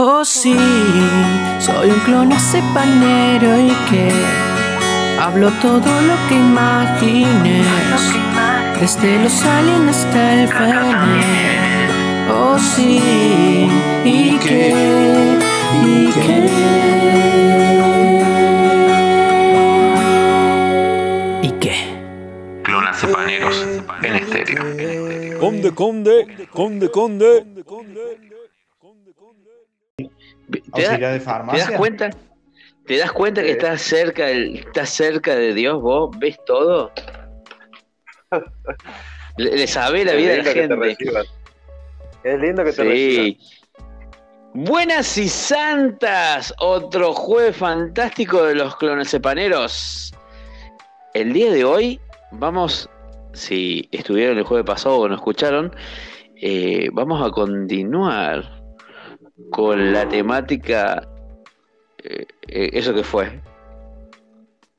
[0.00, 0.56] Oh sí,
[1.58, 2.28] soy un clon
[2.72, 4.12] panero y que
[5.20, 7.66] hablo todo lo que imagines,
[8.78, 11.90] desde los aliens hasta el fener.
[12.30, 13.68] Oh sí,
[14.04, 15.36] y que,
[15.84, 16.48] y que.
[21.42, 21.74] ¿Y qué?
[22.62, 23.66] Clonas paneros
[24.02, 25.40] en estéreo.
[25.40, 28.27] Conde, conde, conde, conde.
[30.50, 31.64] ¿Te, Auxiliar da- de te farmacia.
[31.68, 32.10] das cuenta?
[32.86, 36.16] ¿Te das cuenta que estás cerca, estás cerca de Dios vos?
[36.18, 36.90] ¿Ves todo?
[39.36, 40.96] Le, le sabés la Es vida a la gente.
[42.24, 42.82] Es lindo que te.
[42.96, 43.38] Sí.
[44.54, 50.12] Buenas y santas, otro jueves fantástico de los clonacepaneros.
[51.14, 52.00] El día de hoy
[52.32, 52.88] vamos,
[53.34, 55.74] si estuvieron el jueves pasado o no escucharon,
[56.36, 58.57] eh, vamos a continuar
[59.50, 61.08] con la temática.
[62.02, 63.40] eh, eh, ¿Eso que fue?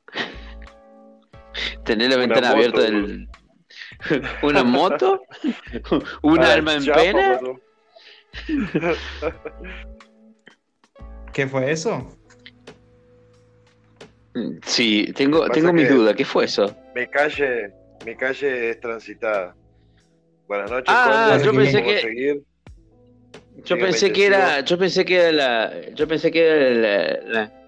[1.84, 3.30] Tener la Una ventana moto, abierta del.
[4.44, 5.22] ¿Una moto?
[6.22, 7.40] ¿Un Ah, alma en chapa, pena?
[11.34, 12.16] ¿Qué fue eso?
[14.66, 16.16] Sí, tengo, tengo mis que- dudas.
[16.16, 16.74] ¿Qué fue eso?
[16.96, 17.74] Mi calle,
[18.06, 19.56] mi calle es transitada.
[20.48, 22.44] Buenas noches, Ah, yo ¿Cómo pensé que- seguir?
[23.66, 27.60] Yo pensé que era, yo pensé que era la, yo pensé que era la,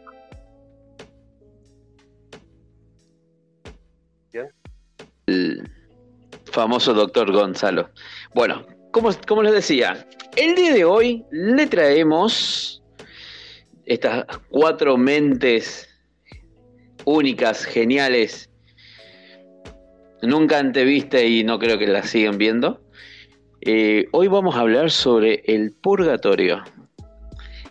[5.28, 5.69] el
[6.45, 7.89] famoso doctor Gonzalo.
[8.34, 12.84] Bueno, como, como les decía, el día de hoy le traemos
[13.86, 15.88] estas cuatro mentes
[17.06, 18.50] únicas, geniales,
[20.22, 22.81] nunca antevista y no creo que las sigan viendo.
[23.64, 26.64] Eh, hoy vamos a hablar sobre el purgatorio,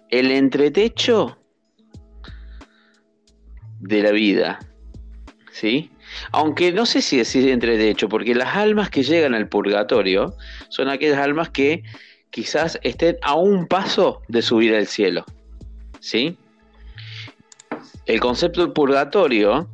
[0.08, 1.36] el entretecho
[3.80, 4.60] de la vida,
[5.50, 5.90] ¿sí?
[6.30, 10.36] Aunque no sé si decir entretecho, porque las almas que llegan al purgatorio
[10.68, 11.82] son aquellas almas que
[12.30, 15.24] quizás estén a un paso de subir al cielo,
[15.98, 16.36] ¿sí?
[18.06, 19.68] El concepto del purgatorio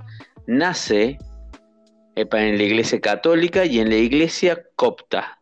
[0.47, 1.19] nace
[2.15, 5.36] en la iglesia católica y en la iglesia copta.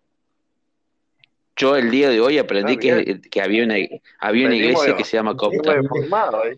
[1.57, 3.23] Yo el día de hoy aprendí Ah, que, bien.
[3.31, 3.77] que había una,
[4.19, 5.73] había una iglesia que se llama copta.
[5.77, 6.57] ¿eh?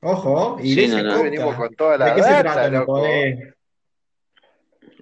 [0.00, 1.22] Ojo, Sí, iglesia no, no.
[1.22, 2.70] Venimos con toda la ¿De qué se data, trata?
[2.70, 2.92] ¿Me loco.
[3.00, 3.54] podés-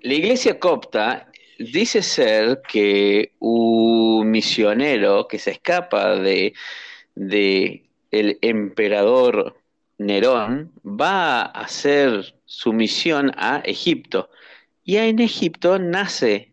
[0.02, 1.28] La iglesia copta
[1.58, 6.52] dice ser que un misionero que se escapa de,
[7.14, 9.56] de el emperador
[9.98, 14.30] Nerón va a hacer su misión a Egipto.
[14.84, 16.49] Y en Egipto nace,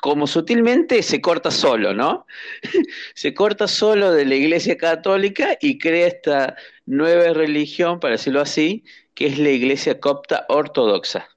[0.00, 2.26] como sutilmente se corta solo, ¿no?
[3.14, 8.84] se corta solo de la iglesia católica y crea esta nueva religión, para decirlo así,
[9.14, 11.28] que es la iglesia copta ortodoxa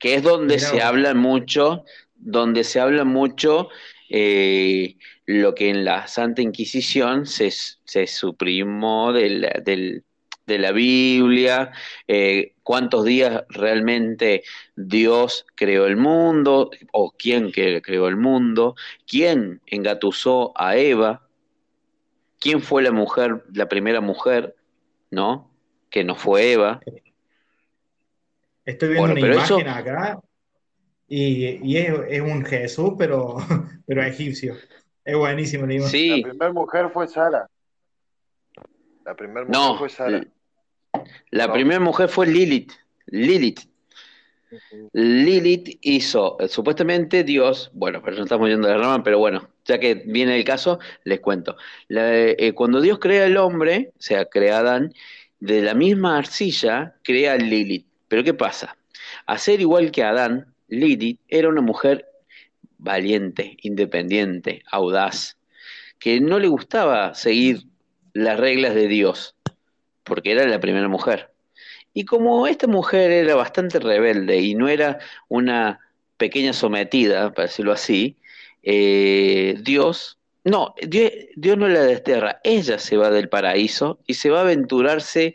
[0.00, 1.84] que es donde Mirá se habla mucho,
[2.16, 3.70] donde se habla mucho
[4.10, 10.04] eh, lo que en la Santa Inquisición se, se suprimó del- del-
[10.46, 11.72] de la Biblia,
[12.06, 14.42] eh, cuántos días realmente
[14.76, 18.74] Dios creó el mundo, o quién que creó el mundo,
[19.06, 21.26] quién engatusó a Eva,
[22.40, 24.54] quién fue la mujer, la primera mujer,
[25.10, 25.50] ¿no?
[25.90, 26.80] Que no fue Eva.
[28.64, 30.20] Estoy viendo Bueno, una imagen eso- acá
[31.06, 33.36] y, y es, es un Jesús, pero,
[33.86, 34.56] pero egipcio.
[35.04, 35.90] Es buenísimo la imagen.
[35.90, 37.46] Sí, La primera mujer fue Sara.
[39.04, 40.24] La primera mujer No, fue Sara.
[41.30, 41.52] la No.
[41.52, 42.72] primera mujer fue Lilith.
[43.06, 43.60] Lilith.
[44.92, 49.48] Lilith hizo, eh, supuestamente Dios, bueno, pero no estamos yendo de la rama, pero bueno,
[49.64, 51.56] ya que viene el caso, les cuento.
[51.88, 54.94] La- eh, cuando Dios crea al hombre, o sea, crea a Adán,
[55.40, 57.86] de la misma arcilla crea a Lilith.
[58.08, 58.76] Pero ¿qué pasa?
[59.26, 62.06] A ser igual que Adán, Lilith era una mujer
[62.78, 65.36] valiente, independiente, audaz,
[65.98, 67.64] que no le gustaba seguir
[68.14, 69.36] las reglas de Dios,
[70.04, 71.30] porque era la primera mujer.
[71.92, 75.80] Y como esta mujer era bastante rebelde y no era una
[76.16, 78.16] pequeña sometida, para decirlo así,
[78.62, 84.38] eh, Dios, no, Dios, no la desterra, ella se va del paraíso y se va
[84.38, 85.34] a aventurarse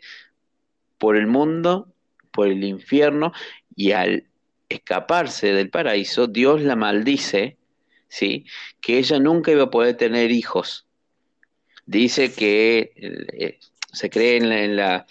[0.98, 1.92] por el mundo,
[2.30, 3.32] por el infierno,
[3.74, 4.24] y al
[4.68, 7.56] escaparse del paraíso, Dios la maldice,
[8.08, 8.44] ¿sí?
[8.80, 10.86] Que ella nunca iba a poder tener hijos.
[11.90, 13.58] Dice que eh,
[13.92, 15.06] se cree en la,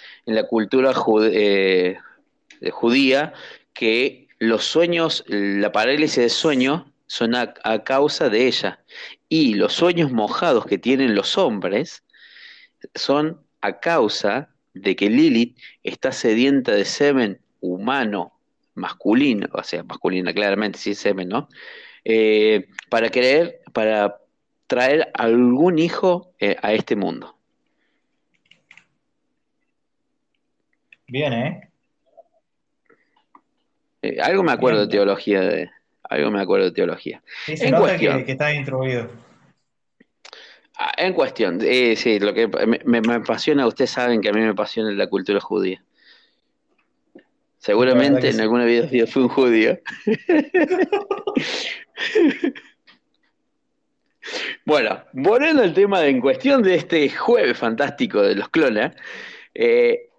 [0.48, 0.94] cultura
[1.30, 1.98] eh,
[2.72, 3.34] judía
[3.74, 7.54] que los sueños, la parálisis de sueño son a,
[7.84, 8.82] causa de ella.
[9.28, 12.06] Y los sueños mojados que tienen los hombres
[12.96, 18.40] son a causa de que Lilith está sedienta de semen humano,
[18.74, 21.50] masculino, o sea, masculina claramente, sí, semen, ¿no?
[22.06, 24.16] Eh, para querer, para
[24.70, 27.36] traer algún hijo eh, a este mundo.
[31.08, 31.70] Bien, ¿eh?
[34.04, 34.98] Eh, algo me acuerdo de Bien.
[35.00, 35.72] teología, de,
[36.04, 37.24] algo me acuerdo de teología.
[37.48, 38.18] Sí, se En nota cuestión.
[38.20, 39.10] que, que estás instruido.
[40.78, 44.34] Ah, En cuestión, eh, sí, lo que me, me- me apasiona, ustedes saben que a
[44.34, 45.84] mí me apasiona la cultura judía.
[47.58, 48.42] Seguramente en sí.
[48.42, 49.80] alguna vida fui un judío.
[54.66, 58.92] Bueno, volviendo al tema de, en cuestión de este jueves fantástico de los clones,
[59.54, 60.10] eh,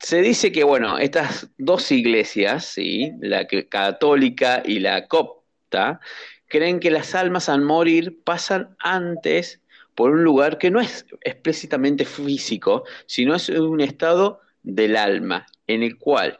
[0.00, 3.12] se dice que, bueno, estas dos iglesias, ¿sí?
[3.20, 6.00] la católica y la copta,
[6.46, 9.60] creen que las almas al morir pasan antes
[9.94, 15.82] por un lugar que no es explícitamente físico, sino es un estado del alma, en
[15.82, 16.38] el cual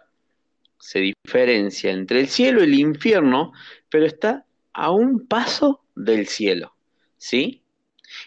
[0.79, 3.53] se diferencia entre el cielo y el infierno,
[3.89, 6.75] pero está a un paso del cielo,
[7.17, 7.65] ¿sí?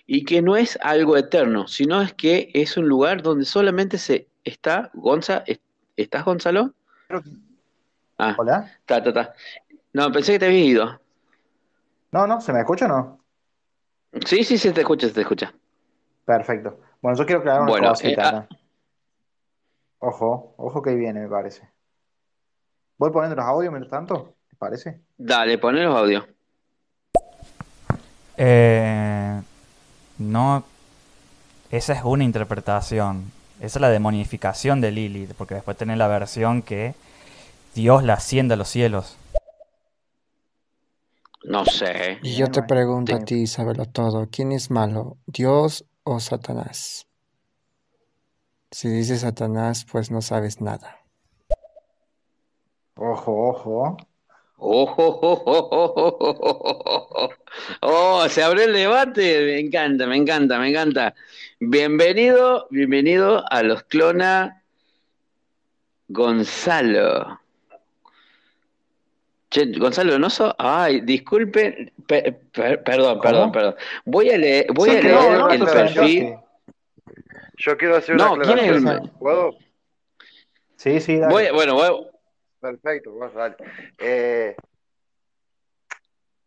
[0.08, 4.30] Y que no es algo eterno, sino es que es un lugar donde solamente se
[4.44, 5.64] está, Gonza, ¿est-
[5.98, 6.74] ¿estás Gonzalo?
[8.18, 8.70] Ah, Hola.
[8.86, 9.34] ta, ta, ta.
[9.94, 11.02] No, pensé que te habías ido.
[12.12, 13.26] No, no, ¿se me escucha o no?
[14.26, 15.54] Sí, sí, sí, te escucha, se te escucha.
[16.26, 16.80] Perfecto.
[17.02, 18.48] Bueno, yo quiero aclarar una Bueno, cosita eh, acá.
[20.00, 21.72] Ojo, ojo que ahí viene, me parece.
[22.98, 25.02] Voy poniendo los audios mientras tanto, ¿te parece?
[25.18, 26.26] Dale, poné los audios.
[28.44, 29.40] Eh,
[30.18, 30.64] no,
[31.70, 33.32] esa es una interpretación.
[33.60, 36.96] Esa es la demonificación de Lilith, porque después tenés la versión que
[37.76, 39.16] Dios la asciende a los cielos.
[41.44, 42.18] No sé.
[42.24, 47.06] Y yo te pregunto a ti, sábelo todo, ¿quién es malo, Dios o Satanás?
[48.72, 50.98] Si dices Satanás, pues no sabes nada.
[52.96, 53.98] Ojo, ojo.
[54.64, 54.86] Oh,
[58.30, 59.44] se abrió el debate.
[59.44, 61.16] Me encanta, me encanta, me encanta.
[61.60, 64.62] Bienvenido, bienvenido a los clona
[66.10, 67.40] Gonzalo.
[69.50, 73.76] Che, Gonzalo Donoso, ay, disculpe, perdón, perdón, perdón.
[74.06, 76.36] Voy a leer, voy a leer no, el perfil.
[77.58, 78.84] Yo quiero hacer una no, ¿quién es el...
[79.20, 79.58] ¿Puedo?
[80.76, 81.52] Sí, sí, dale.
[81.52, 82.11] Bueno, voy,
[82.62, 83.56] Perfecto, vos dale.
[83.98, 84.56] Eh,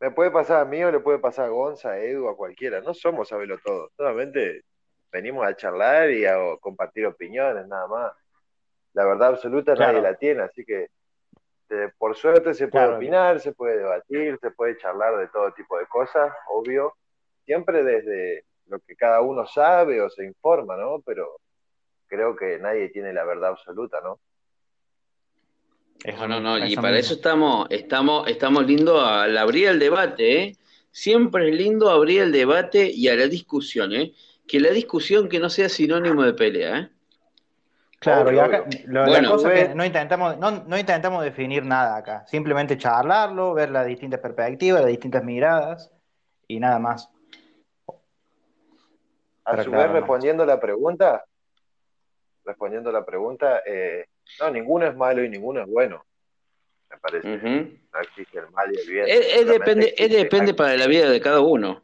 [0.01, 2.81] me puede pasar a mí o le puede pasar a Gonza, a Edu, a cualquiera.
[2.81, 3.91] No somos sabelo todo.
[3.97, 4.63] Solamente
[5.11, 8.13] venimos a charlar y a compartir opiniones, nada más.
[8.93, 9.93] La verdad absoluta Claro.
[9.93, 10.89] nadie la tiene, así que
[11.71, 12.97] eh, por suerte se puede Claro.
[12.99, 16.95] opinar, se puede debatir, se puede charlar de todo tipo de cosas, obvio.
[17.45, 21.01] Siempre desde lo que cada uno sabe o se informa, ¿no?
[21.05, 21.41] Pero
[22.07, 24.21] creo que nadie tiene la verdad absoluta, ¿no?
[26.05, 30.43] No, no, no, y Eso para eso estamos, estamos, estamos lindo al abrir el debate,
[30.43, 30.57] ¿eh?
[30.91, 34.13] Siempre es lindo abrir el debate y a la discusión, ¿eh?
[34.47, 36.91] Que la discusión que no sea sinónimo de pelea, ¿eh?
[38.05, 42.27] Claro, y acá la cosa que no intentamos, no, no intentamos definir nada acá.
[42.27, 45.91] Simplemente charlarlo, ver las distintas perspectivas, las distintas miradas
[46.47, 47.09] y nada más.
[49.47, 51.25] A su vez, respondiendo la pregunta,
[52.45, 54.05] respondiendo la pregunta, eh,
[54.41, 56.05] no, ninguno es malo y ninguno es bueno,
[56.91, 57.29] me parece.
[57.93, 59.05] No existe el mal y el bien.
[59.09, 60.57] Es, depende, es depende algo.
[60.57, 61.83] para la vida de cada uno,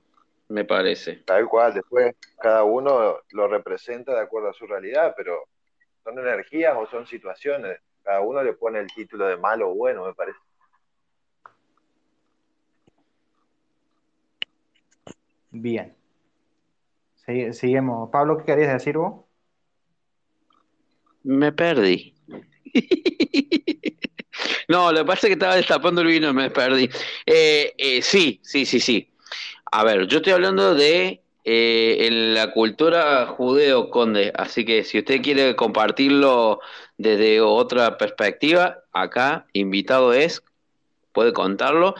[0.48, 1.16] me parece.
[1.24, 5.44] Tal cual, después cada uno lo representa de acuerdo a su realidad, pero
[6.02, 7.78] son energías o son situaciones.
[8.02, 10.38] Cada uno le pone el título de malo o bueno, me parece.
[15.50, 15.94] Bien.
[17.26, 18.10] Segui- Seguimos.
[18.10, 19.24] Pablo, ¿qué querías decir vos?
[21.22, 22.14] Me perdí.
[24.68, 26.88] No, lo que pasa es que estaba destapando el vino y me perdí.
[27.26, 29.10] Eh, eh, sí, sí, sí, sí.
[29.72, 35.20] A ver, yo estoy hablando de eh, en la cultura judeo-conde, así que si usted
[35.22, 36.60] quiere compartirlo
[36.96, 40.42] desde otra perspectiva, acá invitado es,
[41.12, 41.94] puede contarlo,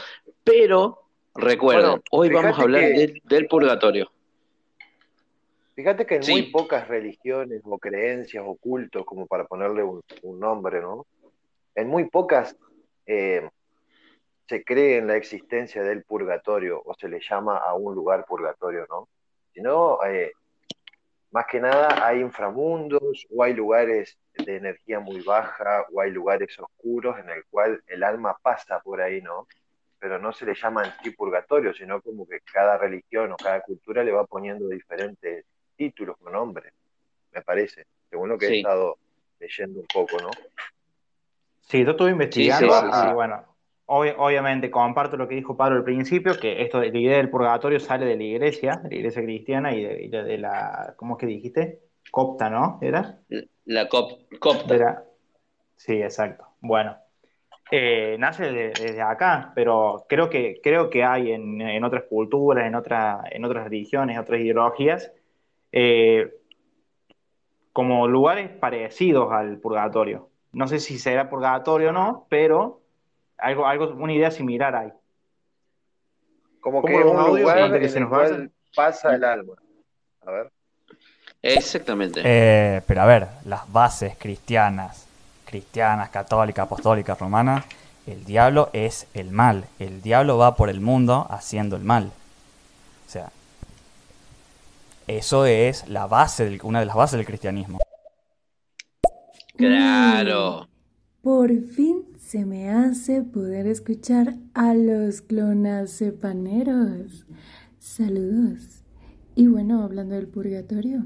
[0.45, 1.03] pero
[1.35, 4.11] recuerden, Bueno, hoy vamos a hablar que- de- del purgatorio.
[5.81, 6.33] Fíjate que en Sí.
[6.33, 11.07] muy pocas religiones o creencias o cultos, como para ponerle un, un nombre, ¿no?
[11.75, 12.55] En muy pocas
[13.07, 13.49] eh,
[14.47, 18.87] se cree en la existencia del purgatorio o se le llama a un lugar purgatorio,
[18.91, 19.09] ¿no?
[19.55, 20.33] Sino, eh,
[21.31, 26.59] más que nada, hay inframundos o hay lugares de energía muy baja o hay lugares
[26.59, 29.47] oscuros en el cual el alma pasa por ahí, ¿no?
[29.99, 33.61] pero no se le llama en sí purgatorio, sino como que cada religión o cada
[33.61, 35.45] cultura le va poniendo diferentes
[35.81, 36.75] títulos o nombres,
[37.33, 38.99] me parece, según lo que he estado
[39.39, 40.29] leyendo un poco, ¿no?
[41.63, 43.13] Sí, yo estuve investigando Sí, sí, sí, y sí.
[43.15, 43.45] bueno,
[43.87, 47.31] obvi- obviamente comparto lo que dijo Pablo al principio, que esto de la idea del
[47.31, 50.93] purgatorio sale de la iglesia, de la iglesia cristiana y de, y de- de la,
[50.99, 51.81] ¿cómo es que dijiste?
[52.11, 52.79] Copta, ¿no?
[52.83, 53.21] ¿Era?
[53.65, 55.05] La cop- copta.
[55.77, 56.45] Sí, exacto.
[56.61, 56.95] Bueno,
[57.71, 62.67] eh, nace de- desde acá, pero creo que, creo que hay en, en otras culturas,
[62.67, 65.11] en, otra- en otras religiones, otras ideologías,
[65.73, 66.35] eh,
[67.73, 70.29] como lugares parecidos al purgatorio.
[70.53, 72.81] No sé si será purgatorio o no, pero
[73.39, 74.93] algo, algo, una idea similar hay.
[76.61, 79.55] Como ¿Cómo que un lugar que se nos cual pasa el alma.
[80.27, 80.50] A ver.
[81.43, 82.21] Exactamente.
[82.23, 85.07] Eh, pero a ver, las bases cristianas,
[85.47, 87.65] cristianas, católicas, apostólicas, romanas,
[88.07, 89.65] el diablo es el mal.
[89.79, 92.12] El diablo va por el mundo haciendo el mal.
[93.07, 93.31] O sea,
[95.17, 97.79] eso es la base, del- una de las bases del cristianismo.
[99.57, 100.69] Claro.
[101.23, 107.26] Por fin se me hace poder escuchar a los clonacepaneros.
[107.79, 108.83] Saludos.
[109.35, 111.05] Y bueno, hablando del purgatorio,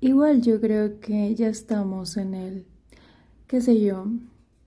[0.00, 2.66] igual yo creo que ya estamos en él.
[3.46, 4.06] ¿Qué sé yo?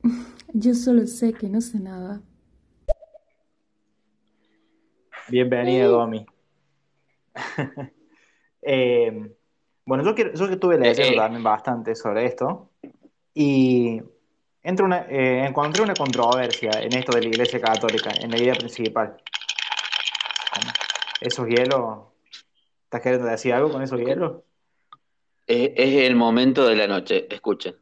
[0.53, 2.21] Yo solo sé que no sé nada.
[5.27, 6.25] Bienvenido, Domi.
[8.67, 9.31] Eh,
[9.85, 11.17] bueno, yo que, yo que estuve leyendo Eh, eh.
[11.17, 12.71] también bastante sobre esto
[13.35, 14.01] y
[14.63, 18.55] entré una, eh, encontré una controversia en esto de la Iglesia Católica, en la idea
[18.55, 19.21] principal.
[21.21, 22.07] ¿Esos hielos?
[22.85, 24.41] ¿Estás queriendo decir algo con esos hielos?
[25.45, 27.27] Es, es el momento de la noche.
[27.29, 27.75] Escuchen.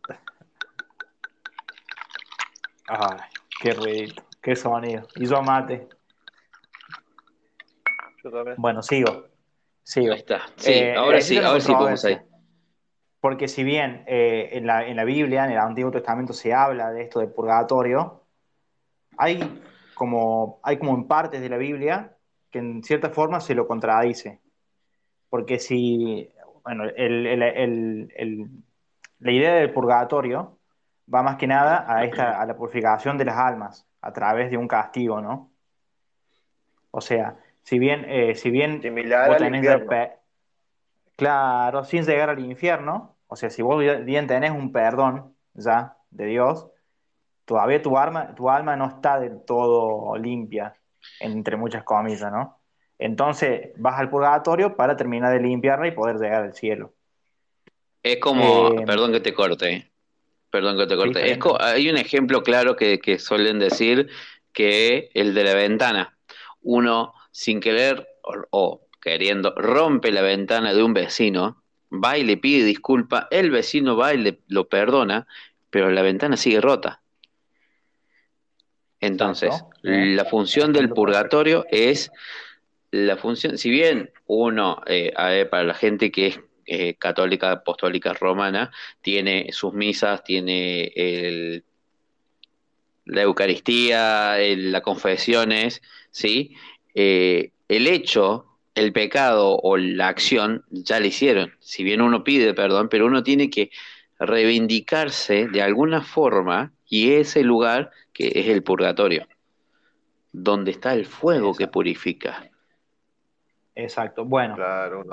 [2.87, 3.19] Ay,
[3.61, 5.07] qué ruido, qué sonido.
[5.15, 5.87] Y yo mate.
[8.21, 8.55] Yo también.
[8.57, 9.32] Bueno, sigo.
[9.83, 10.13] Sigo.
[10.13, 10.41] Ahí está.
[10.55, 12.19] Sí, Eh, ahora sí, ahora sí podemos ahí.
[13.19, 16.91] Porque si bien eh, en la, en la Biblia, en el Antiguo Testamento, se habla
[16.91, 18.23] de esto del purgatorio,
[19.17, 19.61] hay
[19.93, 22.17] como, hay como en partes de la Biblia
[22.51, 24.41] que en cierta forma se lo contradice.
[25.29, 26.29] Porque si,
[26.63, 28.49] bueno, el- el- el-
[29.19, 30.59] la idea del purgatorio
[31.13, 34.57] va más que nada a, esta, a la purificación de las almas a través de
[34.57, 35.49] un castigo, ¿no?
[36.91, 39.63] O sea, si bien, eh, si bien Similar vos al tenés
[41.15, 46.25] Claro, sin llegar al infierno, o sea, si vos bien tenés un perdón ya de
[46.25, 46.67] Dios,
[47.45, 50.73] todavía tu alma, tu alma no está del todo limpia,
[51.19, 52.61] entre muchas comillas, ¿no?
[52.99, 56.93] Entonces vas al purgatorio para terminar de limpiarla y poder llegar al cielo.
[58.01, 59.91] Es como, Eh, perdón que te corte,
[60.51, 61.31] perdón que te corte.
[61.31, 64.09] Es co- hay un ejemplo claro que, que suelen decir
[64.53, 66.17] que el de la ventana.
[66.61, 71.61] Uno sin querer o, o queriendo rompe la ventana de un vecino,
[71.91, 75.27] va y le pide disculpa, el vecino va y le, lo perdona,
[75.69, 77.01] pero la ventana sigue rota.
[79.01, 79.79] Entonces, Exacto.
[79.83, 80.15] Bien.
[80.15, 82.11] la función del purgatorio es
[82.91, 88.13] la función, si bien uno, eh, ver, para la gente que es eh, católica, apostólica,
[88.13, 88.71] romana,
[89.01, 91.65] tiene sus misas, tiene el-
[93.05, 96.55] la Eucaristía, el- las confesiones, ¿sí?
[96.95, 98.45] Eh, el hecho,
[98.75, 101.53] el pecado o la acción ya la hicieron.
[101.59, 103.71] Si bien uno pide perdón, pero uno tiene que
[104.19, 109.27] reivindicarse de alguna forma y ese lugar que es el purgatorio,
[110.31, 112.49] donde está el fuego que purifica.
[113.75, 114.25] Exacto.
[114.25, 115.03] Bueno, Claro.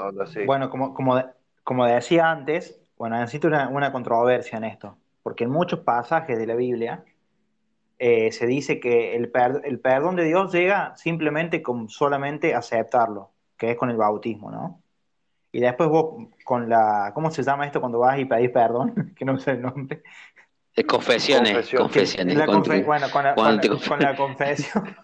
[0.46, 1.26] Bueno, como, como, de-
[1.64, 6.46] como decía antes, bueno, necesito una, una controversia en esto, porque en muchos pasajes de
[6.46, 7.04] la Biblia
[8.02, 13.30] eh, se dice que el, per- el perdón de Dios llega simplemente con solamente aceptarlo,
[13.58, 14.82] que es con el bautismo, ¿no?
[15.52, 19.12] Y después vos con la, ¿cómo se llama esto cuando vas y pedís perdón?
[19.16, 20.02] Que no sé el nombre.
[20.74, 21.82] Eh, confesiones, Confesión.
[21.82, 22.36] confesiones.
[22.36, 24.96] La confe- bueno, con la, con la- con la confesión.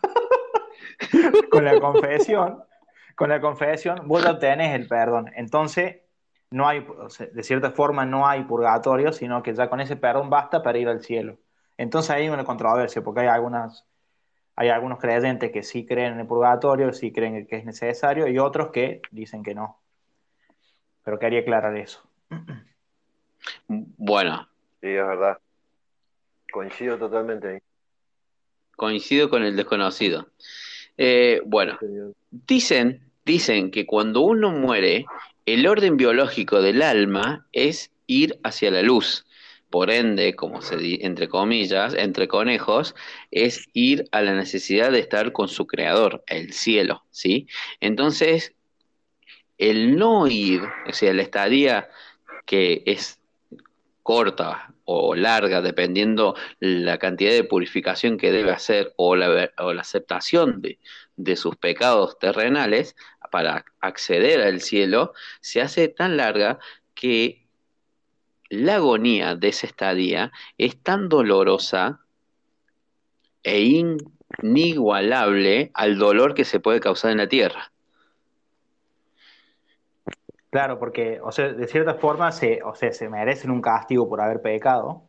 [1.51, 2.63] con la confesión.
[3.15, 5.31] Con la confesión, vos ya obtenés el perdón.
[5.37, 5.97] Entonces,
[6.51, 6.87] no hay,
[7.33, 10.89] de cierta forma, no hay purgatorio, sino que ya con ese perdón basta para ir
[10.89, 11.39] al cielo.
[11.79, 13.85] Entonces hay una controversia, porque hay algunas,
[14.55, 18.39] hay algunos creyentes que sí creen en el purgatorio, sí creen que es necesario, y
[18.39, 19.81] otros que dicen que no.
[21.05, 22.03] Pero quería aclarar eso.
[23.69, 24.49] Bueno,
[24.81, 25.39] Sí, es verdad.
[26.53, 27.59] Coincido totalmente ahí.
[28.77, 30.29] coincido con el desconocido.
[30.97, 31.79] Eh, bueno,
[32.31, 35.07] dicen, dicen que cuando uno muere,
[35.45, 39.27] el orden biológico del alma es ir hacia la luz,
[39.71, 42.95] por ende, como se di, entre comillas, entre conejos,
[43.31, 47.49] es ir a la necesidad de estar con su creador, el cielo, ¿sí?
[47.81, 48.55] Entonces,
[49.59, 51.89] el no ir, o sea, la estadía
[52.45, 53.21] que es
[54.03, 59.81] corta o larga, dependiendo la cantidad de purificación que debe hacer o la, o la
[59.81, 60.79] aceptación de,
[61.17, 62.95] de sus pecados terrenales
[63.33, 66.61] para acceder al cielo, se hace tan larga
[66.95, 67.46] que
[68.51, 72.01] la agonía de esa estadía es tan dolorosa
[73.43, 73.61] e
[74.43, 77.71] inigualable al dolor que se puede causar en la tierra.
[80.51, 84.21] Claro, porque, o sea, de cierta forma se, o sea, se merecen un castigo por
[84.21, 85.09] haber pecado.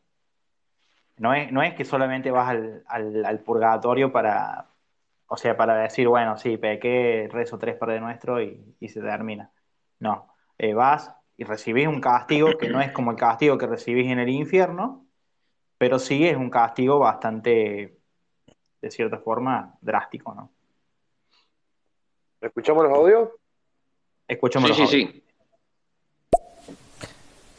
[1.17, 2.55] No es, no es que solamente vas
[2.87, 4.67] al, purgatorio para,
[5.27, 9.51] o sea, para decir, bueno, sí, pequé, rezo tres de nuestro y, y se termina.
[9.99, 14.11] No, eh, vas y recibís un castigo que no es como el castigo que recibís
[14.11, 15.05] en el infierno,
[15.77, 17.99] pero sí es un castigo bastante,
[18.81, 20.51] de cierta forma, drástico, ¿no?
[22.41, 23.29] ¿Escuchamos los audios?
[24.27, 25.11] Escuchamos Sí, los sí, audios.
[25.13, 25.23] sí.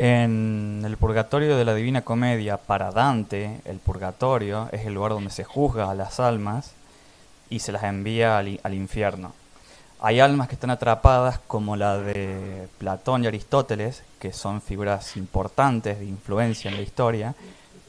[0.01, 5.31] En el purgatorio de la Divina Comedia, para Dante, el purgatorio es el lugar donde
[5.31, 6.73] se juzga a las almas
[7.51, 9.33] y se las envía al, infierno.
[10.01, 15.99] Hay almas que están atrapadas, como la de Platón y Aristóteles, que son figuras importantes
[15.99, 17.35] de influencia en la historia,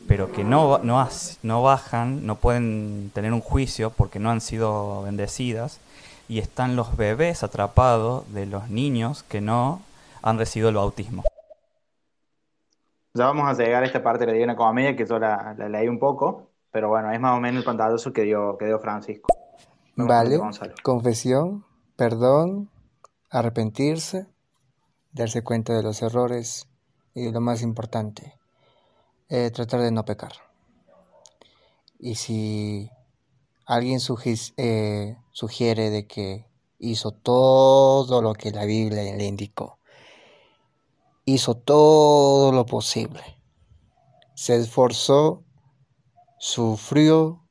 [0.08, 1.08] pero que no, no,
[1.44, 5.80] no bajan, no pueden tener un juicio porque no han sido bendecidas.
[6.28, 9.82] Y están los bebés atrapados de los niños que no
[10.24, 11.24] han recibido el bautismo.
[13.14, 15.70] Ya vamos a llegar a esta parte de la Divina Comedia que yo la, la
[15.70, 18.80] leí un poco, pero bueno, es más o menos el pantallazo que dio, que dio
[18.80, 19.28] Francisco.
[19.96, 20.40] Vale,
[20.82, 21.66] confesión,
[22.00, 22.70] perdón,
[23.30, 24.26] arrepentirse,
[25.12, 26.70] darse cuenta de los errores
[27.14, 28.40] y lo más importante,
[29.28, 30.32] eh, tratar de no pecar.
[32.00, 32.90] Y si
[33.66, 34.00] alguien
[34.56, 36.46] eh, sugiere de que
[36.80, 39.78] hizo todo lo que la Biblia le indicó,
[41.26, 43.42] hizo todo lo posible,
[44.36, 45.44] se esforzó,
[46.38, 47.44] sufrió,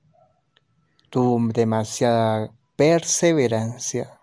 [1.11, 4.18] tuvo demasiada perseverancia,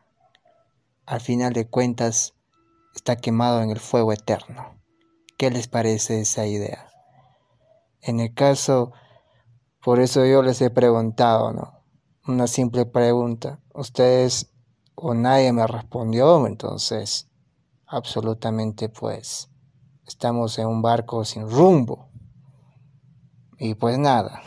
[1.05, 2.33] al final de cuentas
[2.95, 4.79] está quemado en el fuego eterno.
[5.37, 6.87] ¿Qué les parece esa idea?
[8.01, 8.93] En el caso,
[9.83, 11.83] por eso yo les he preguntado, ¿no?
[12.27, 13.59] Una simple pregunta.
[13.73, 14.51] Ustedes
[14.95, 17.29] o nadie me respondió, entonces
[17.85, 19.49] absolutamente pues
[20.07, 22.09] estamos en un barco sin rumbo.
[23.57, 24.41] Y pues nada.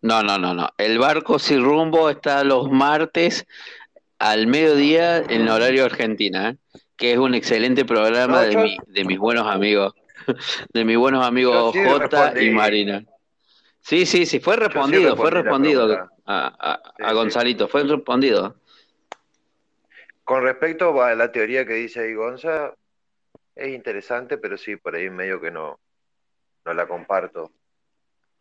[0.00, 0.68] No, no, no, no.
[0.78, 3.46] El barco sin rumbo está los martes
[4.22, 6.56] al mediodía en horario Argentina, ¿eh?
[6.96, 9.94] que es un excelente programa No, de, yo- mi, de mis buenos amigos,
[10.72, 13.04] de mis buenos amigos sí Jota y Marina.
[13.80, 17.14] Sí, sí, sí, fue sí respondido, fue respondido a, a- Sí, a sí.
[17.14, 18.54] Gonzalito, fue respondido.
[20.24, 22.74] Con respecto a la teoría que dice ahí Gonza,
[23.56, 25.80] es interesante, pero sí, por ahí medio que no,
[26.64, 27.50] no la comparto.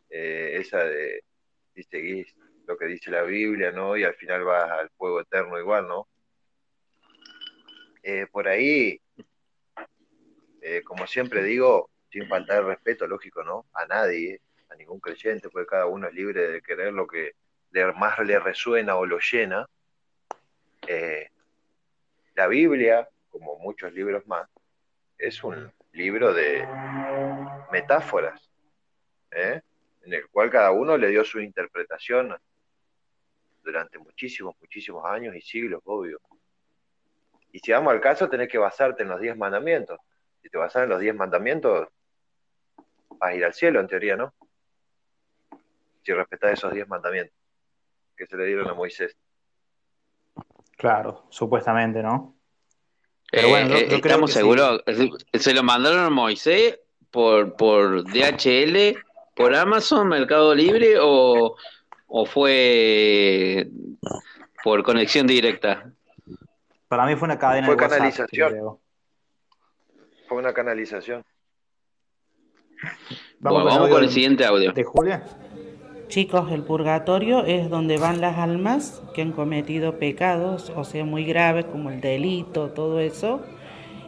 [0.09, 1.23] Eh, esa de
[1.73, 2.35] si seguís
[2.71, 3.97] lo que dice la Biblia, ¿no?
[3.97, 6.07] Y al final vas al fuego eterno igual, ¿no?
[8.01, 8.99] Eh, por ahí,
[10.61, 13.65] eh, como siempre digo, sin faltar el respeto, lógico, ¿no?
[13.73, 17.33] A nadie, a ningún creyente, porque cada uno es libre de querer lo que
[17.95, 19.67] más le resuena o lo llena.
[20.87, 21.27] Eh,
[22.35, 24.47] la Biblia, como muchos libros más,
[25.17, 26.65] es un libro de
[27.69, 28.49] metáforas,
[29.29, 29.61] en
[30.13, 32.33] el cual cada uno le dio su interpretación
[33.63, 36.19] durante muchísimos, muchísimos años y siglos, obvio.
[37.51, 39.99] Y si vamos al caso, tenés que basarte en los diez mandamientos.
[40.41, 41.87] Si te basas en los diez mandamientos,
[43.09, 44.33] vas a ir al cielo, en teoría, ¿no?
[46.03, 47.35] Si respetás esos diez mandamientos
[48.15, 49.15] que se le dieron a Moisés.
[50.77, 52.35] Claro, supuestamente, ¿no?
[53.29, 54.39] Pero Eh, bueno, yo- eh, creo estamos que sí.
[54.39, 54.83] seguros,
[55.33, 56.79] se lo mandaron a Moisés
[57.11, 58.95] por, por DHL,
[59.35, 61.55] por Amazon, Mercado Libre o,
[62.13, 63.67] o fue
[64.63, 65.91] por conexión directa.
[66.89, 67.97] Para mí fue una cadena Fue de WhatsApp.
[67.99, 68.49] canalización.
[68.51, 68.79] creo.
[70.27, 71.23] Fue una canalización.
[73.39, 74.73] Bueno, el vamos audio con el siguiente audio.
[74.73, 75.23] ¿De Julia?
[76.09, 81.23] Chicos, el purgatorio es donde van las almas que han cometido pecados, o sea, muy
[81.23, 83.41] graves como el delito, todo eso.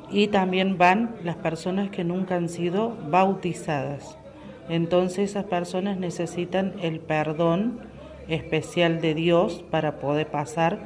[0.10, 4.18] Y también van las personas que nunca han sido bautizadas.
[4.68, 7.93] Entonces esas personas necesitan el perdón
[8.28, 10.80] especial de Dios para poder pasar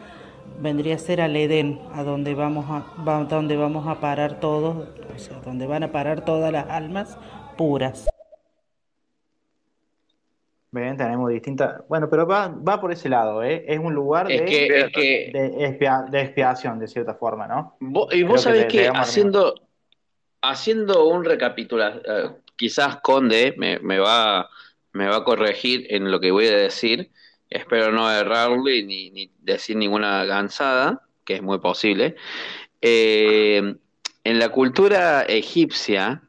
[0.60, 5.20] vendría a ser al Edén, a donde vamos a, donde vamos a parar todos, o
[5.20, 7.18] sea, donde van a parar todas las almas
[7.58, 8.08] puras.
[10.72, 11.82] Ven, tenemos distintas.
[11.88, 13.64] Bueno, pero va, va por ese lado, ¿eh?
[13.68, 17.48] Es un lugar Es de, que, es que de, expia- de expiación, de cierta forma,
[17.48, 17.78] ¿no?
[17.80, 19.56] Y Creo vos sabés le- que haciendo,
[20.42, 24.50] haciendo un recapitulación, quizás Conde me, me va,
[24.92, 27.12] me va a corregir en lo que voy a decir,
[27.50, 32.16] espero no errarle ni, decir ninguna gansada, que es muy posible.
[32.82, 33.76] Eh,
[34.24, 36.22] en la cultura egipcia,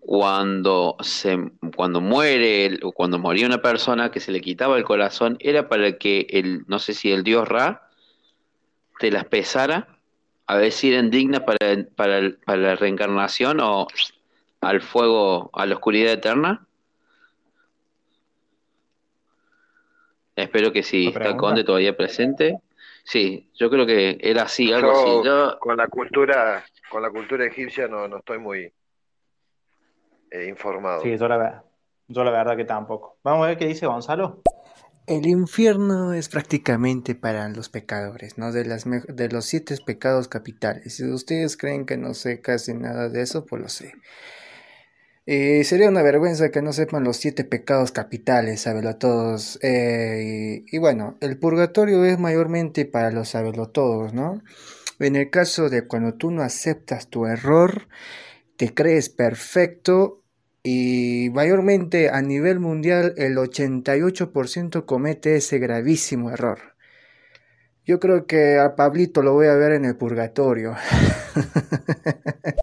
[0.00, 1.38] cuando se,
[1.76, 5.98] cuando muere, o cuando moría una persona que se le quitaba el corazón, era para
[5.98, 7.88] que el, no sé si el dios Ra
[8.98, 10.00] te las pesara
[10.50, 13.86] a ver si eran dignas para, para, para la reencarnación o
[14.60, 16.66] al fuego, a la oscuridad eterna.
[20.42, 21.36] Espero que si está?
[21.36, 22.58] Conde todavía presente.
[23.04, 25.10] Sí, yo creo que era así, algo así.
[25.24, 28.72] Yo con la cultura, con la cultura egipcia no, no estoy muy
[30.30, 31.02] eh, informado.
[31.02, 31.64] Sí, yo la,
[32.08, 33.18] yo la verdad que tampoco.
[33.24, 34.42] Vamos a ver qué dice Gonzalo.
[35.06, 38.52] El infierno es prácticamente para los pecadores, ¿no?
[38.52, 40.96] De las de los siete pecados capitales.
[40.96, 43.92] Si ustedes creen que no sé casi nada de eso, pues lo sé.
[45.32, 49.60] Eh, sería una vergüenza que no sepan los siete pecados capitales, sabelotodos.
[49.62, 54.42] Eh, y, y bueno, el purgatorio es mayormente para los sabelotodos, ¿no?
[54.98, 57.86] En el caso de cuando tú no aceptas tu error,
[58.56, 60.24] te crees perfecto
[60.64, 66.58] y mayormente a nivel mundial el 88% comete ese gravísimo error.
[67.84, 70.74] Yo creo que a Pablito lo voy a ver en el purgatorio.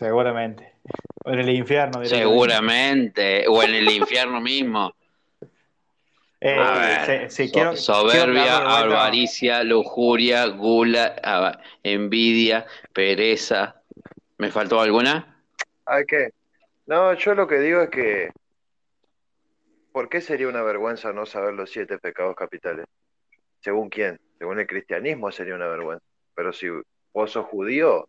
[0.00, 0.72] Seguramente.
[1.24, 2.04] O en el infierno.
[2.04, 4.92] seguramente, o en el infierno mismo.
[6.42, 13.82] Eh, A ver, se- sí, so- quiero- soberbia, quiero avaricia, lujuria, gula, ah, envidia, pereza.
[14.38, 15.36] ¿Me faltó alguna?
[15.84, 16.30] ¿Hay qué?
[16.86, 18.30] No, yo lo que digo es que,
[19.92, 22.86] ¿por qué sería una vergüenza no saber los siete pecados capitales?
[23.60, 24.18] ¿Según quién?
[24.38, 26.06] Según el cristianismo sería una vergüenza.
[26.34, 26.68] Pero si
[27.12, 28.08] vos sos judío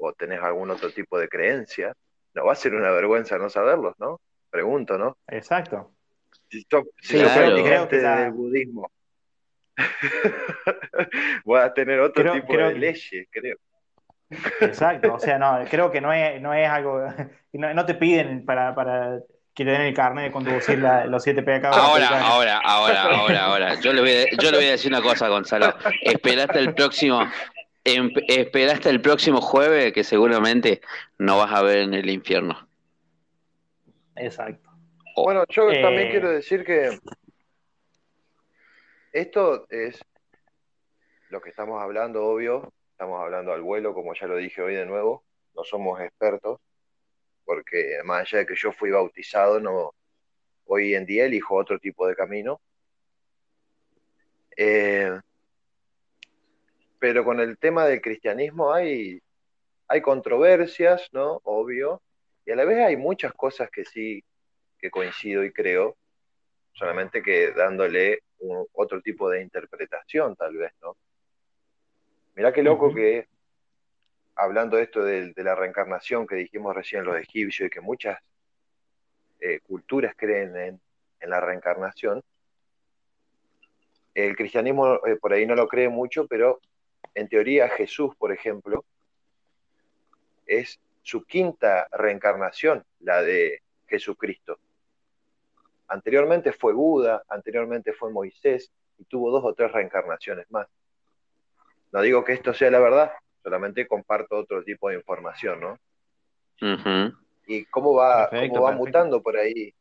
[0.00, 1.92] o tenés algún otro tipo de creencia,
[2.34, 4.20] no va a ser una vergüenza no saberlos, ¿no?
[4.50, 5.16] Pregunto, ¿no?
[5.28, 5.92] Exacto.
[6.50, 7.54] Si sos, si Sí, sos Claro.
[7.62, 8.90] creo practicante que del budismo,
[11.44, 13.56] vas a tener otro Creo- tipo creo de que- leyes, creo.
[14.60, 15.14] Exacto.
[15.14, 17.02] O sea, no, creo que no es, no es algo.
[17.52, 19.18] No, no te piden para, para
[19.54, 21.76] que te den el carnet de conducir la- los siete pecados.
[21.76, 23.74] Ahora, ahora, ahora, ahora, ahora.
[23.80, 25.74] Yo le voy a, yo le voy a decir una cosa, Gonzalo.
[26.02, 27.20] Espera hasta el próximo,
[27.84, 30.80] em- espera hasta el próximo jueves que seguramente
[31.18, 32.68] no vas a ver en el infierno.
[34.16, 34.70] Exacto.
[35.16, 36.98] Bueno, yo Eh, también quiero decir que
[39.12, 40.00] esto es
[41.30, 42.72] lo que estamos hablando, obvio.
[42.92, 45.24] Estamos hablando al vuelo, como ya lo dije hoy de nuevo.
[45.54, 46.60] No somos expertos,
[47.44, 49.94] porque más allá de que yo fui bautizado, no,
[50.66, 52.60] hoy en día elijo otro tipo de camino.
[54.56, 55.18] Eh,
[57.00, 59.20] pero con el tema del cristianismo hay,
[59.88, 61.40] hay controversias, ¿no?
[61.44, 62.02] Obvio.
[62.46, 64.22] Y a la vez hay muchas cosas que sí
[64.78, 65.96] que coincido y creo,
[66.74, 70.96] solamente que dándole un- otro tipo de interpretación, tal vez, ¿no?
[72.36, 73.28] Mirá qué loco que,
[74.36, 78.18] hablando de esto de, de la reencarnación que dijimos recién los egipcios y que muchas
[79.40, 80.80] eh, culturas creen en,
[81.20, 82.22] en la reencarnación,
[84.14, 86.60] el cristianismo eh, por ahí no lo cree mucho, pero
[87.14, 88.84] en teoría Jesús, por ejemplo,
[90.46, 94.58] es su quinta reencarnación, la de Jesucristo.
[95.88, 100.68] Anteriormente fue Buda, anteriormente fue Moisés y tuvo dos o tres reencarnaciones más.
[101.92, 105.78] No digo que esto sea la verdad, solamente comparto otro tipo de información, ¿no?
[107.46, 108.86] Y cómo va, Perfecto, cómo va perfecto.
[108.86, 109.74] mutando por ahí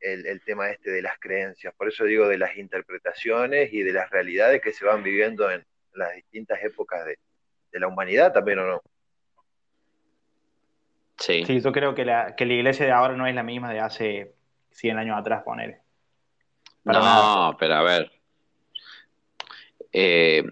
[0.00, 1.74] el, el tema este de las creencias.
[1.74, 5.66] Por eso digo de las interpretaciones y de las realidades que se van viviendo en
[5.94, 7.18] las distintas épocas de,
[7.72, 8.82] de la humanidad también, ¿o no?
[11.18, 11.44] Sí.
[11.44, 13.80] Sí, yo creo que la, que la iglesia de ahora no es la misma de
[13.80, 14.34] hace
[14.72, 15.80] 100 años atrás, ponele.
[16.82, 17.56] Para no, nada.
[17.58, 18.10] pero a ver.
[19.92, 20.44] Eh,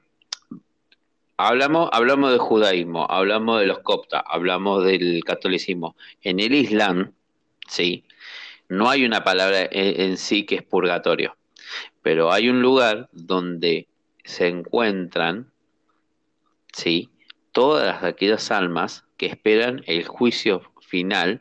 [1.38, 5.96] hablamos, hablamos del judaísmo, hablamos de los coptas, hablamos del catolicismo.
[6.22, 7.14] En el Islam,
[7.66, 8.04] sí,
[8.68, 11.36] no hay una palabra en, en sí que es purgatorio,
[12.02, 13.87] pero hay un lugar donde
[14.28, 15.50] se encuentran,
[16.74, 17.10] sí,
[17.50, 21.40] todas aquellas almas que esperan el juicio final,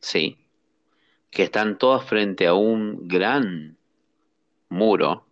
[0.00, 0.36] sí,
[1.30, 3.78] que están todas frente a un gran
[4.68, 5.28] muro,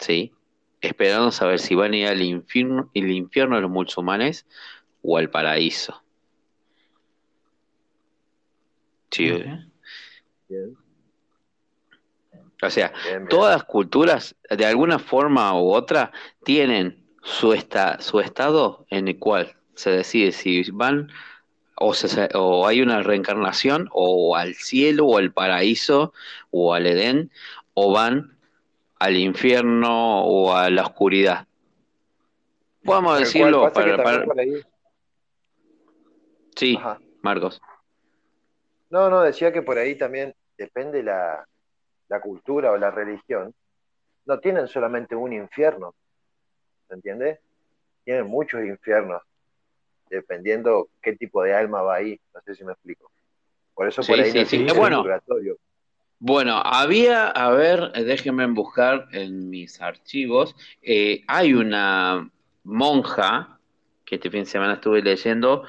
[0.00, 0.32] ¿sí?
[0.80, 4.46] Esperando saber si van a ir al infierno, el infierno de los musulmanes
[5.02, 6.00] o al paraíso.
[9.10, 9.32] Sí.
[12.62, 13.28] O sea, Bien, bien.
[13.28, 16.10] todas las culturas, de alguna forma u otra,
[16.44, 21.10] tienen su, esta- su estado en el cual se decide si van
[21.76, 26.12] o, se- o hay una reencarnación o al cielo o al paraíso
[26.50, 27.30] o al Edén
[27.74, 28.36] o van
[28.98, 31.46] al infierno o a la oscuridad.
[32.84, 34.24] Podemos Tal decirlo para, para-
[36.56, 36.98] Sí, Ajá.
[37.22, 37.60] Marcos.
[38.90, 41.46] No, no, decía que por ahí también depende la,
[42.08, 43.54] la cultura o la religión.
[44.26, 45.94] No tienen solamente un infierno,
[46.88, 47.40] ¿se entiende?
[48.04, 49.22] Tienen muchos infiernos,
[50.10, 52.20] dependiendo qué tipo de alma va ahí.
[52.34, 53.10] No sé si me explico.
[53.74, 54.56] Por eso por Sí, ahí sí, no sí.
[54.56, 55.02] existe Eh, bueno.
[55.02, 55.56] purgatorio.
[56.20, 60.56] Bueno, había, a ver, déjenme buscar en mis archivos.
[60.82, 62.28] eh, hay una
[62.64, 63.60] monja
[64.04, 65.64] que este fin de semana estuve leyendo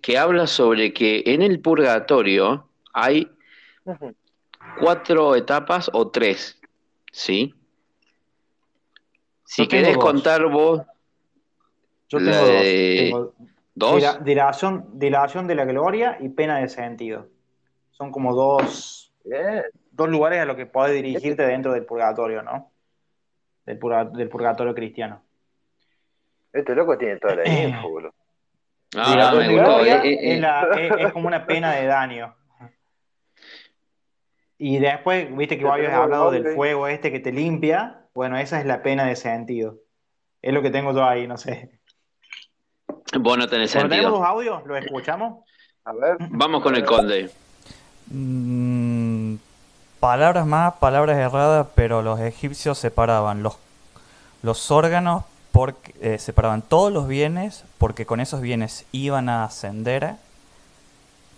[0.00, 3.30] que habla sobre que en el purgatorio hay.
[4.78, 6.60] Cuatro etapas o tres,
[7.12, 7.54] ¿sí?
[9.44, 10.04] Si querés dos.
[10.04, 10.82] contar vos
[12.08, 12.46] Yo tengo dos.
[12.48, 13.34] de Tengo
[13.74, 17.28] dos, dila- dilación, dilación de la gloria y pena de sentido.
[17.90, 19.12] Son como dos,
[19.90, 22.70] dos lugares a los que podés dirigirte dentro del purgatorio, ¿no?
[23.66, 25.22] Del, purga- del purgatorio cristiano.
[26.52, 27.68] Este loco tiene toda la Eh.
[27.68, 28.14] info, boludo.
[28.94, 32.34] Ah, gloria eh, eh, es, es- es como una pena de daño.
[34.64, 38.06] Y después, viste que vos habías hablado del fuego este que te limpia.
[38.14, 39.78] Bueno, esa es la pena de sentido.
[40.40, 41.80] Es lo que tengo yo ahí, no sé.
[43.18, 44.10] Vos no tenés Bueno, tenemos sentido.
[44.10, 45.44] dos audios, ¿los escuchamos?
[45.84, 46.16] A ver.
[46.30, 47.28] Vamos con el conde.
[48.06, 49.34] Mm,
[49.98, 53.56] palabras más, palabras erradas, pero los egipcios separaban los,
[54.44, 60.14] los órganos, porque, eh, separaban todos los bienes, porque con esos bienes iban a ascender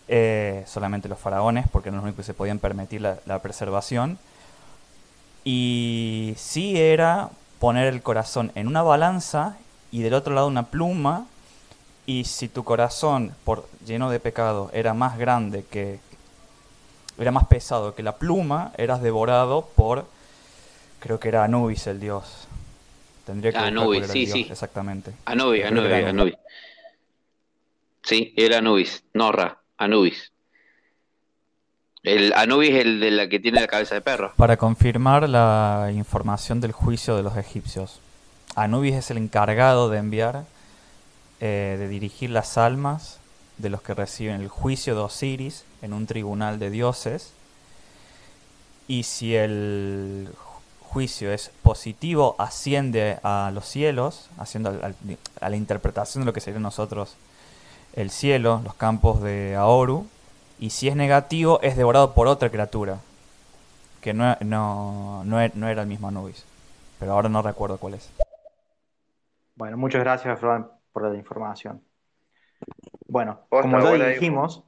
[0.09, 4.19] eh, solamente los faraones, porque eran los únicos que se podían permitir la, la preservación.
[5.45, 9.57] Y sí era poner el corazón en una balanza
[9.90, 11.27] y del otro lado una pluma,
[12.05, 16.01] y si tu corazón, por, lleno de pecado, era más grande que,
[17.17, 20.07] era más pesado que la pluma, eras devorado por,
[20.99, 22.49] creo que era Anubis el dios.
[23.25, 24.47] Tendría que buscar Anubis, sí, dios sí.
[24.51, 25.12] exactamente.
[25.25, 26.35] Anubis, Anubis, Anubis.
[28.03, 30.33] Sí, era Anubis, no Ra, Anubis.
[32.03, 34.33] El Anubis es el de la que tiene la cabeza de perro.
[34.37, 37.99] Para confirmar la información del juicio de los egipcios,
[38.55, 40.45] Anubis es el encargado de enviar,
[41.41, 43.19] eh, de dirigir las almas
[43.59, 47.33] de los que reciben el juicio de Osiris en un tribunal de dioses.
[48.87, 54.97] Y si el ju- juicio es positivo, asciende a los cielos, haciendo al- al-
[55.41, 57.15] a la interpretación de lo que sería nosotros
[57.95, 60.07] el cielo, los campos de Aoru.
[60.59, 62.99] Y si es negativo, es devorado por otra criatura
[64.01, 66.45] que no, no, no, e- no era el mismo Anubis.
[66.99, 68.09] Pero ahora no recuerdo cuál es.
[69.57, 71.83] Bueno, muchas gracias, Flor, por la información.
[73.09, 74.65] Bueno, como ya dijimos,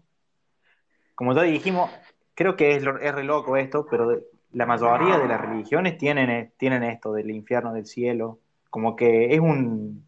[1.15, 1.91] como ya dijimos,
[2.35, 4.21] creo que es, lo- es re loco esto, pero
[4.53, 8.39] la mayoría de las religiones tienen, eh, tienen esto del infierno, del cielo,
[8.71, 10.05] como que es un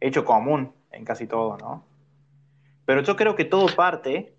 [0.00, 1.84] hecho común en casi todo, ¿no?
[2.88, 4.34] Pero yo creo que todo parte,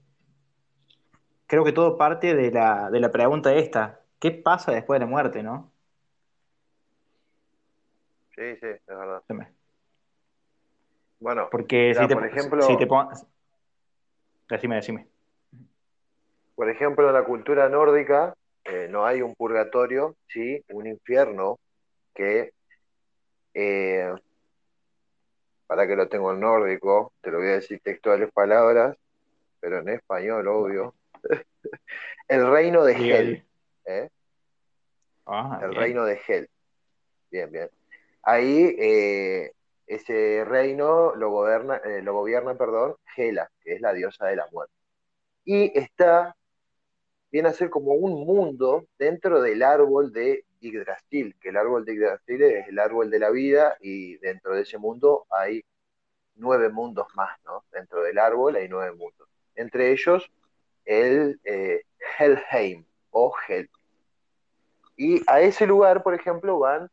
[1.46, 5.12] creo que todo parte de la, de la pregunta esta, ¿qué pasa después de la
[5.12, 5.72] muerte, no?
[8.36, 9.22] Sí, sí, es verdad.
[11.20, 13.10] Bueno, Porque si te, por ejemplo, si te pon-
[14.50, 15.08] Decime, decime.
[16.56, 18.34] por ejemplo, en la cultura nórdica
[18.64, 21.60] eh, no hay un purgatorio, sí, un infierno
[22.16, 22.52] que,
[23.54, 24.12] eh,
[25.70, 28.98] para que lo tengo en nórdico, te lo voy a decir textuales palabras,
[29.60, 30.96] pero en español, obvio.
[32.28, 33.46] El reino de Hel.
[33.86, 34.10] ¿eh?
[35.28, 35.80] Ah, El bien.
[35.80, 36.50] reino de Hel.
[37.30, 37.70] Bien, bien.
[38.24, 39.52] Ahí eh,
[39.86, 44.48] ese reino lo gobierna, eh, lo gobierna, perdón, Hela, que es la diosa de la
[44.52, 44.74] muerte.
[45.46, 46.36] Y está,
[47.32, 51.94] viene a ser como un mundo dentro del árbol de Yggdrasil, que el árbol de
[51.94, 55.64] Yggdrasil es el árbol de la vida y dentro de ese mundo hay
[56.36, 57.64] nueve mundos más, ¿no?
[57.72, 59.28] Dentro del árbol hay nueve mundos.
[59.56, 60.32] Entre ellos
[60.86, 61.84] el eh,
[62.18, 63.70] Helheim o Hel.
[64.96, 66.90] Y a ese lugar, por ejemplo, van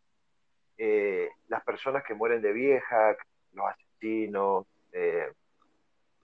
[0.79, 3.17] eh, las personas que mueren de vieja,
[3.53, 5.33] los asesinos, eh,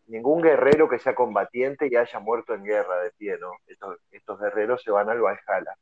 [0.06, 3.52] ningún guerrero que sea combatiente y haya muerto en guerra de pie, ¿no?
[3.66, 5.76] Estos, estos guerreros se van al Valhalla,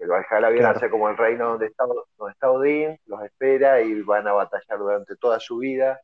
[0.00, 0.76] El Valhalla viene Claro.
[0.76, 4.32] a ser como el reino donde está, donde está Odín, los espera y van a
[4.32, 6.00] batallar durante toda su vida,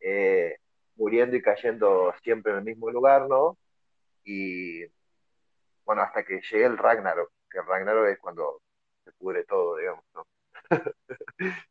[0.00, 0.56] eh,
[0.96, 3.58] muriendo y cayendo siempre en el mismo lugar, ¿no?
[4.22, 4.84] Y
[5.84, 8.60] bueno, hasta que llegue el Ragnarok, que el Ragnarok es cuando
[9.04, 10.24] se pudre todo, digamos, ¿no?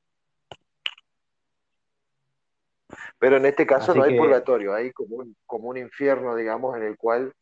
[3.20, 6.36] Pero en este caso Así no hay que- purgatorio, hay como un, como un infierno,
[6.36, 7.34] digamos, en el cual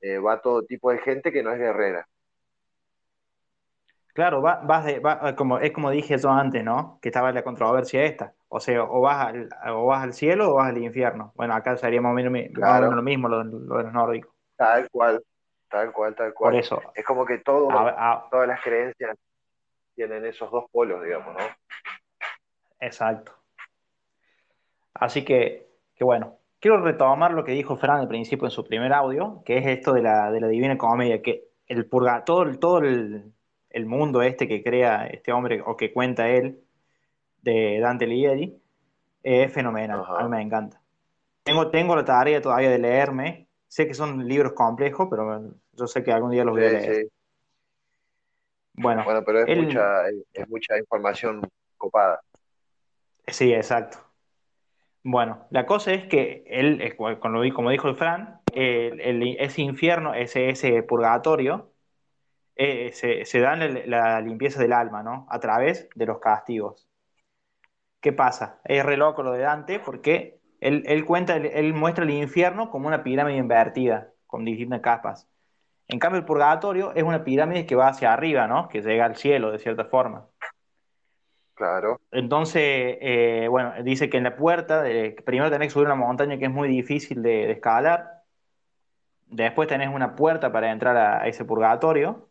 [0.00, 2.06] eh, va todo tipo de gente que no es guerrera.
[4.18, 6.98] Claro, va- vas de- va- como, es como dije yo antes, ¿no?
[7.00, 8.34] Que estaba la controversia esta.
[8.48, 11.30] O sea, o vas al, o vas al cielo o vas al infierno.
[11.36, 12.90] Bueno, acá sería más o menos, Claro.
[12.90, 14.34] lo mismo lo, lo de los nórdicos.
[14.56, 15.22] Tal cual,
[15.70, 16.50] tal cual, tal cual.
[16.50, 19.16] Por eso, Es como que todo, a- a- todas las creencias
[19.94, 21.44] tienen esos dos polos, digamos, ¿no?
[22.80, 23.30] exacto.
[24.94, 28.92] Así que, que bueno, quiero retomar lo que dijo Fran al principio en su primer
[28.92, 32.58] audio, que es esto de la, de la Divina Comedia, que el purga, todo, el-
[32.58, 33.32] todo el,
[33.70, 36.60] el mundo este que crea este hombre o que cuenta él,
[37.42, 38.60] de Dante Alighieri,
[39.22, 40.20] es fenomenal, Ajá.
[40.20, 40.80] a mí me encanta.
[41.42, 46.02] Tengo, tengo la tarea todavía de leerme, sé que son libros complejos, pero yo sé
[46.02, 46.94] que algún día los voy a leer.
[47.04, 47.08] sí.
[48.74, 51.42] Bueno, Bueno, pero es él- mucha, es, es mucha información
[51.76, 52.20] copada.
[53.26, 53.98] Sí, exacto.
[55.02, 60.14] Bueno, la cosa es que él, eh, como dijo el Fran, el- el- ese infierno,
[60.14, 61.67] ese, ese purgatorio,
[62.58, 65.26] eh, se, se da en la, la limpieza del alma, ¿no?
[65.30, 66.88] A través de los castigos.
[68.00, 68.60] ¿Qué pasa?
[68.64, 72.70] Es re loco lo de Dante porque él, él cuenta, él, él muestra el infierno
[72.70, 75.28] como una pirámide invertida, con distintas capas.
[75.88, 78.68] En cambio, el purgatorio es una pirámide que va hacia arriba, ¿no?
[78.68, 80.28] Que llega al cielo, de cierta forma.
[81.54, 82.62] Claro, Entonces,
[83.02, 86.46] eh, bueno, dice que en la puerta, de- primero tenés que subir una montaña que
[86.46, 88.24] es muy difícil de, de escalar.
[89.26, 92.27] Después tenés una puerta para entrar a, a ese purgatorio.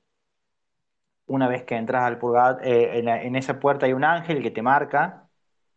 [1.28, 4.52] Una vez que entras al purgatorio, en, la- en esa puerta hay un ángel que
[4.52, 5.30] te marca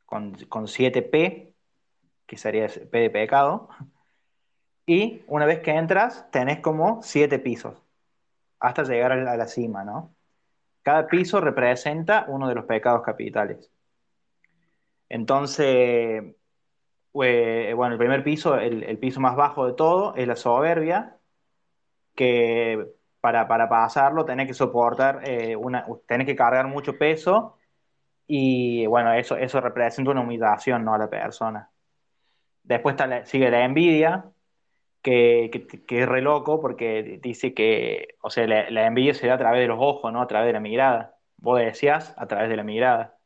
[0.07, 1.55] con, con 7P,
[2.27, 3.69] que sería P de pecado.
[4.87, 7.83] Y una vez que entras, tenés como 7 pisos,
[8.61, 10.15] hasta llegar a la, a la cima, ¿no?
[10.83, 13.71] Cada piso representa uno de los pecados capitales.
[15.09, 16.35] Entonces,
[17.23, 21.19] eh, bueno, el primer piso, el, el piso más bajo de todo, es la soberbia,
[22.15, 27.59] que para, para pasarlo tenés que soportar, eh, una, tenés que cargar mucho peso
[28.27, 30.95] y bueno, eso, eso representa una humillación, ¿no?
[30.95, 31.71] a la persona.
[32.63, 34.33] Después está sigue la envidia,
[35.03, 39.35] que, que- que es re loco porque dice que, o sea, la, envidia se da
[39.35, 40.23] a través de los ojos, ¿no?
[40.23, 41.19] A través de la mirada.
[41.39, 43.19] Vos decías a través de la mirada.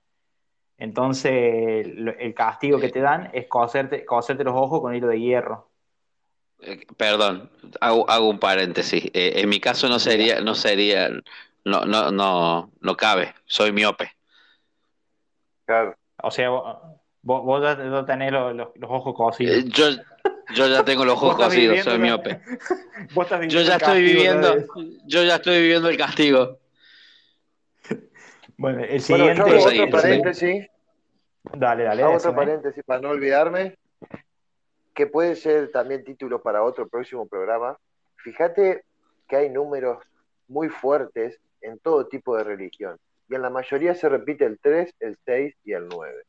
[0.78, 5.20] Entonces, lo- el castigo que te dan es coserte, coserte los ojos con hilo de
[5.20, 5.72] hierro.
[6.64, 7.50] Eh, Perdón,
[7.80, 9.04] hago, hago un paréntesis.
[9.12, 11.08] Eh, en mi caso no sería, no sería,
[11.64, 13.34] no, no, no, no cabe.
[13.46, 14.10] Soy miope.
[15.66, 15.94] claro.
[16.22, 16.78] O sea, vos,
[17.22, 19.56] vos, ya- tenés los, los- los ojos cosidos.
[19.58, 19.90] Eh, yo,
[20.54, 22.40] yo ya tengo los ojos cosidos, soy miope.
[23.12, 24.54] Vos estás Yo viviendo ya el estoy castigo, viviendo,
[25.06, 26.58] yo ya estoy viviendo el castigo.
[28.56, 29.36] Bueno, el Bueno, siguiente.
[29.36, 29.90] yo hago Sí, otro sí.
[29.90, 30.66] paréntesis,
[31.56, 33.76] Dale, dale, hago otro paréntesis para no olvidarme,
[34.94, 37.76] que puede ser también título para otro próximo programa.
[38.16, 38.84] Fíjate
[39.28, 40.04] que hay números
[40.46, 42.98] muy fuertes en todo tipo de religión.
[43.28, 46.22] Y en la mayoría se repite el 3, el 6 y el 9.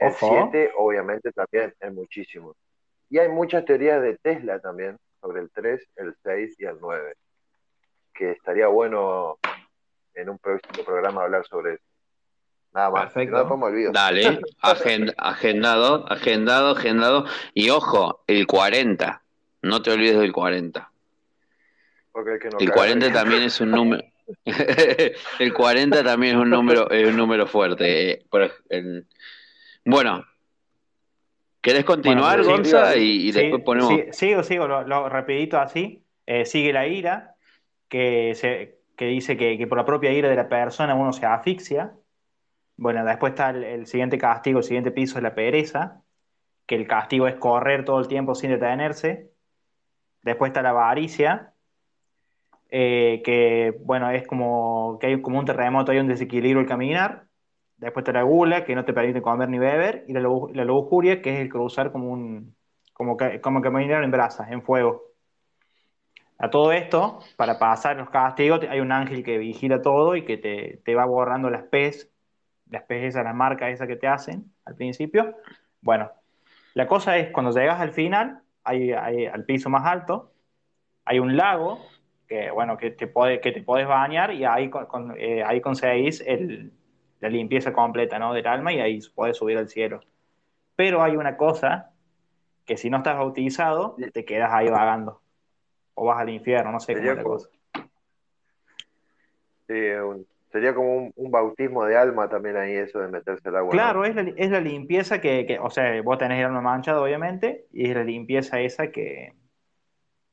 [0.00, 0.50] El Ojo.
[0.50, 2.54] 7, obviamente, también es muchísimo.
[3.10, 7.14] Y hay muchas teorías de Tesla también sobre el 3, el 6 y el 9.
[8.14, 9.38] Que estaría bueno
[10.14, 11.84] en un próximo programa hablar sobre eso.
[12.74, 13.02] Nada más.
[13.12, 13.32] Perfecto.
[13.32, 13.92] no, después me olvido.
[13.92, 17.26] Dale, agend- agendado, agendado, agendado.
[17.54, 19.22] Y ojo, el 40.
[19.62, 20.90] No te olvides del 40.
[22.12, 23.20] Porque el que no El caga, 40 caga.
[23.20, 24.02] también es un número.
[25.38, 28.10] el 40 también es un número, es un número fuerte.
[28.12, 29.06] eh, por el-
[29.84, 30.24] Bueno,
[31.60, 32.92] ¿querés continuar, Bueno, Gonza?
[32.94, 33.88] sí, Y, y Sí, después ponemos.
[33.92, 36.02] sí, sigo, sigo, lo, lo rapidito así.
[36.26, 37.34] Eh, sigue la ira,
[37.88, 41.26] que, se, que dice que, que por la propia ira de la persona uno se
[41.26, 41.92] asfixia.
[42.76, 46.02] Bueno, después está el, el siguiente castigo, el siguiente piso es la pereza,
[46.66, 49.32] que el castigo es correr todo el tiempo sin detenerse.
[50.22, 51.54] Después está la avaricia,
[52.70, 57.28] eh, que bueno, es como que hay como un terremoto, hay un desequilibrio al caminar.
[57.76, 60.04] Después está la gula, que no te permite comer ni beber.
[60.08, 62.56] Y la, la lujuria, que es el cruzar como un
[62.92, 65.02] como, como caminar en brasas, en fuego.
[66.38, 70.36] A todo esto, para pasar los castigos, hay un ángel que vigila todo y que
[70.36, 72.11] te, te va borrando las pez,
[72.72, 75.36] las pez esas, las marcas esas que te hacen al principio.
[75.80, 76.10] Bueno,
[76.74, 80.32] la cosa es, cuando llegas al final, hay, hay- al piso más alto,
[81.04, 81.84] hay un lago,
[82.26, 85.60] que bueno, que te, puede, que te podés bañar y ahí, con, con- eh, ahí
[85.60, 86.72] conseguís el,
[87.20, 88.32] la limpieza completa, ¿no?
[88.32, 90.00] Del alma y ahí podés subir al cielo.
[90.74, 91.90] Pero hay una cosa
[92.64, 95.20] que si no estás bautizado, te quedas ahí vagando.
[95.94, 97.48] O vas al infierno, no sé la como- cosa.
[99.66, 103.48] Sí, es un- sería como un, un bautismo de alma también ahí, eso de meterse
[103.48, 103.68] al agua.
[103.74, 103.80] ¿no?
[103.80, 107.00] Claro, es la, es la limpieza que, que- o sea, vos tenés el alma manchada,
[107.00, 109.32] obviamente, y es la limpieza esa que,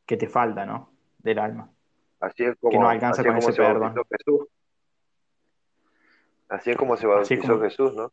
[0.06, 0.92] que te falta, ¿no?
[1.20, 1.72] Del alma.
[2.20, 3.94] Así es que no como, alcanza así es con como ese se perdón.
[3.96, 4.48] bautizó Jesús.
[6.50, 8.12] Así es como se bautizó como- Jesús, ¿no?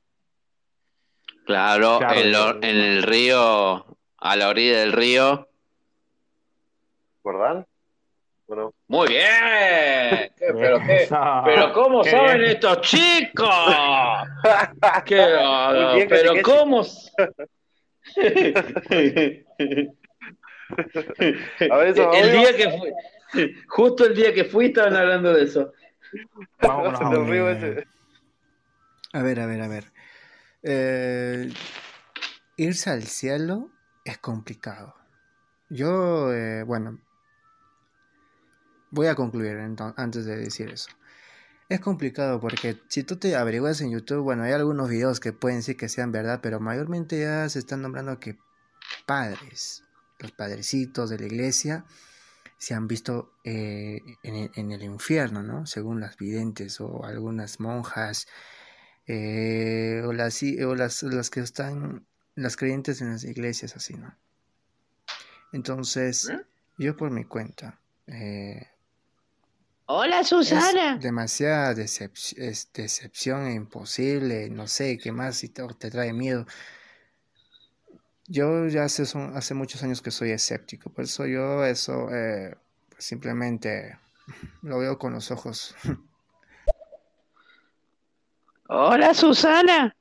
[1.45, 5.49] Claro, Claro, en, lo- el- en el río, a la orilla del río.
[7.23, 7.67] ¿Jordán?
[8.47, 9.25] Bueno, Muy bien.
[10.37, 11.09] ¿Qué- pero qué,
[11.45, 12.51] pero cómo Qué saben bien.
[12.53, 13.49] estos chicos.
[15.05, 15.17] Qué
[15.95, 16.83] bien, pero cómo.
[16.83, 17.11] s-
[21.71, 22.93] A ver, eso, el día que fui,
[23.69, 25.73] justo el día que fui estaban hablando de eso.
[29.13, 29.93] A ver, a ver, a ver.
[30.63, 31.53] Eh,
[32.57, 33.71] irse al cielo
[34.05, 34.95] es complicado.
[35.69, 36.99] Yo, eh, bueno,
[38.97, 39.57] voy a concluir
[39.97, 40.89] antes de decir eso.
[41.69, 45.59] Es complicado porque si tú te averiguas en YouTube, bueno, hay algunos videos que pueden
[45.59, 48.37] decir que sean verdad, pero mayormente ya se están nombrando que
[49.07, 49.83] padres,
[50.19, 51.85] los padrecitos de la iglesia,
[52.59, 55.67] se han visto eh, en, el- en el infierno, ¿no?
[55.67, 58.27] Según las videntes o algunas monjas
[59.07, 64.17] eh, o las, o las, las que están, las creyentes en las iglesias, así, ¿no?
[65.53, 66.31] Entonces,
[66.79, 68.67] yo por mi cuenta, eh,
[69.87, 70.97] Hola es Susana.
[70.99, 76.45] demasiada decep- es decepción e imposible, no sé, qué más si te, te trae miedo.
[78.27, 82.57] Yo ya hace, son- hace muchos años que soy escéptico, por eso yo eso eh,
[82.91, 83.97] pues simplemente
[84.63, 85.75] lo veo con los ojos.
[88.69, 89.95] Hola Susana.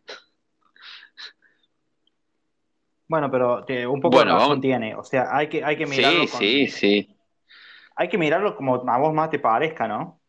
[3.08, 3.64] Bueno, pero
[3.94, 4.96] un poco Bueno, vamos- tiene.
[4.96, 7.15] O sea, hay que, hay que mirarlo Sí, con- sí, sí.
[7.96, 10.20] Hay que mirarlo como a vos más te parezca, ¿no?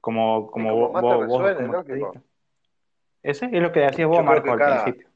[0.00, 2.12] Como, como como vos, como.
[3.22, 5.08] Ese es lo que decías vos, Marco, que al cada- principio.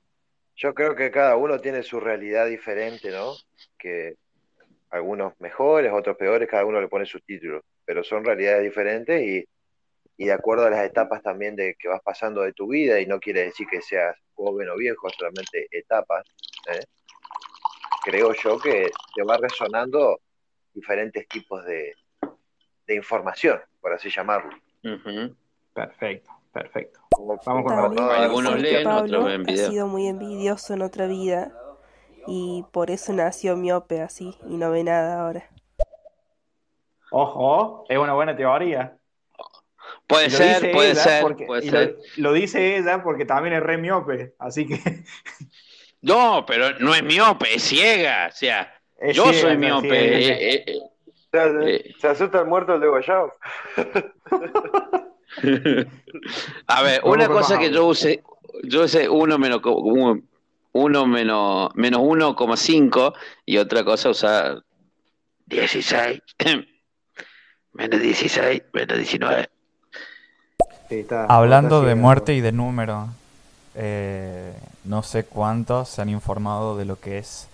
[0.55, 3.33] Yo creo que cada uno tiene su realidad diferente, ¿no?
[3.79, 4.17] Que
[4.91, 9.45] algunos mejores, otros peores, cada uno le pone sus títulos, pero son realidades diferentes y,
[10.19, 13.07] y de acuerdo a las etapas también de que vas pasando de tu vida, y
[13.07, 16.23] no quiere decir que seas joven o viejo, solamente etapas,
[16.69, 16.85] ¿eh?
[18.05, 20.21] Creo yo que te va resonando
[20.75, 21.95] diferentes tipos de,
[22.87, 24.51] de información, por así llamarlo.
[24.85, 25.35] Ujú.
[25.75, 27.01] Perfecto, perfecto.
[27.11, 29.71] Como- Vamos con También Algunos leen, otros ven ha video.
[29.71, 31.53] sido muy envidioso en otra vida
[32.27, 35.49] y por eso nació miope así y no ve nada ahora.
[37.11, 38.97] Ojo, es una buena teoría.
[40.07, 41.97] Puede ser, puede ser, porque- puede y ser.
[42.17, 44.79] Lo, lo dice ella porque también es re miope, así que
[46.01, 48.29] No, pero no es miope, es ciega.
[48.29, 48.73] O sea,
[49.03, 49.89] es yo ciega, soy miope.
[49.89, 50.35] ciega.
[50.41, 50.79] eh, eh,
[51.31, 51.95] Se, eh.
[51.99, 53.33] se asusta el muerto el degollado.
[56.67, 58.23] A ver, una cosa que yo use,
[58.65, 59.77] yo usé uno menos co-
[60.75, 63.15] uno, menos menos 1,5
[63.47, 64.63] y otra cosa usar
[65.47, 66.21] 16
[67.73, 69.49] menos 16 menos 19.
[70.89, 73.09] Sí, está- Hablando está de muerte y de número,
[73.75, 74.53] eh,
[74.85, 77.49] no sé cuántos se han informado de lo que es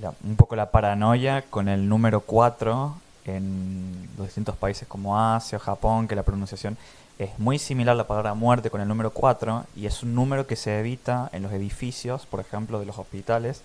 [0.00, 2.94] la- un poco la paranoia con el número 4
[3.24, 6.76] en los distintos países como Asia o Japón, que la pronunciación
[7.18, 10.46] es muy similar a la palabra muerte con el número 4 y es un número
[10.46, 13.62] que se evita en los edificios, por ejemplo, de los hospitales.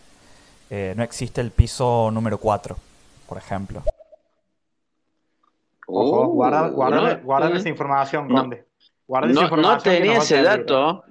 [0.69, 2.75] Eh, no existe el piso número 4,
[3.27, 3.83] por ejemplo.
[5.85, 7.21] Ojo, guarda, no, eh,
[7.57, 8.49] esa información, no.
[9.05, 11.03] Guarda esa No, tenía ese dato.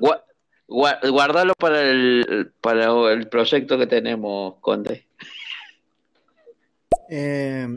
[0.66, 5.06] Guardalo para el, para el proyecto que tenemos, Conde.
[7.14, 7.68] Eh,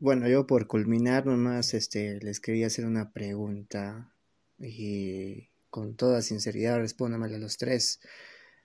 [0.00, 4.12] bueno, yo por culminar nomás, este, les quería hacer una pregunta
[4.58, 8.00] y con toda sinceridad respóndamela a los tres,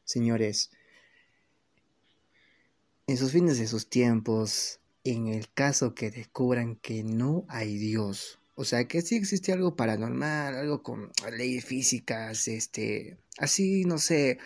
[0.05, 0.72] señores.
[3.05, 8.39] En sus fines de sus tiempos, en el caso que descubran que no hay Dios,
[8.55, 14.39] o sea, que sí existe algo paranormal, algo con leyes físicas, este, así, no sé,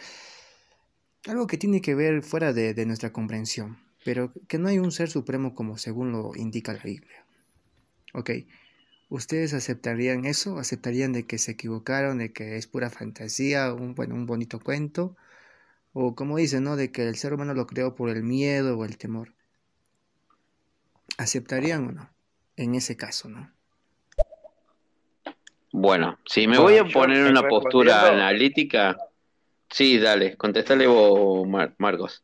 [1.26, 4.92] algo que tiene que ver fuera de, de nuestra comprensión, pero que no hay un
[4.92, 7.26] ser supremo como según lo indica la Biblia.
[8.14, 8.32] Ok,
[9.10, 10.60] ¿ustedes aceptarían eso?
[10.60, 15.16] ¿Aceptarían de que se equivocaron, de que es pura fantasía, un, bueno, un bonito cuento?
[15.94, 16.76] O como dicen, ¿no?
[16.76, 19.34] De que el ser humano lo creó por el miedo o el temor.
[21.18, 22.10] ¿Aceptarían o no?
[22.56, 23.52] en ese caso, ¿no?
[25.72, 28.96] Bueno, si me Bueno, voy a poner en una postura analítica,
[29.70, 32.24] sí, dale, contestale vos, Mar- Marcos.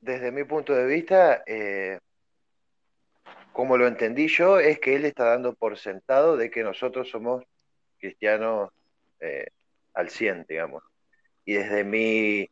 [0.00, 1.98] Desde mi punto de vista, eh,
[3.52, 7.44] como lo entendí yo, es que él está dando por sentado de que nosotros somos
[7.98, 8.70] cristianos
[9.20, 9.46] eh,
[9.94, 10.82] al 100, digamos.
[11.44, 12.48] Y desde mi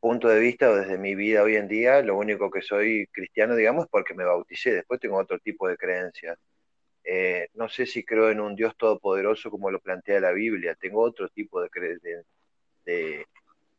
[0.00, 3.56] punto de vista o desde mi vida hoy en día, lo único que soy cristiano,
[3.56, 4.72] digamos, es porque me bauticé.
[4.74, 6.38] Después tengo otro tipo de creencias.
[7.04, 10.76] Eh, no sé si creo en un Dios todopoderoso como lo plantea la Biblia.
[10.76, 11.68] Tengo otro tipo de,
[12.02, 12.24] de-
[12.84, 13.26] de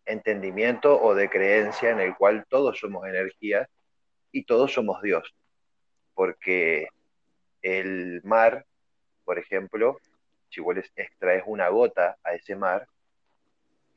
[0.06, 3.70] entendimiento o de creencia en el cual todos somos energía
[4.32, 5.34] y todos somos Dios.
[6.14, 6.88] Porque
[7.62, 8.66] el mar,
[9.24, 10.00] por ejemplo,
[10.50, 12.88] si vos extraes una gota a ese mar,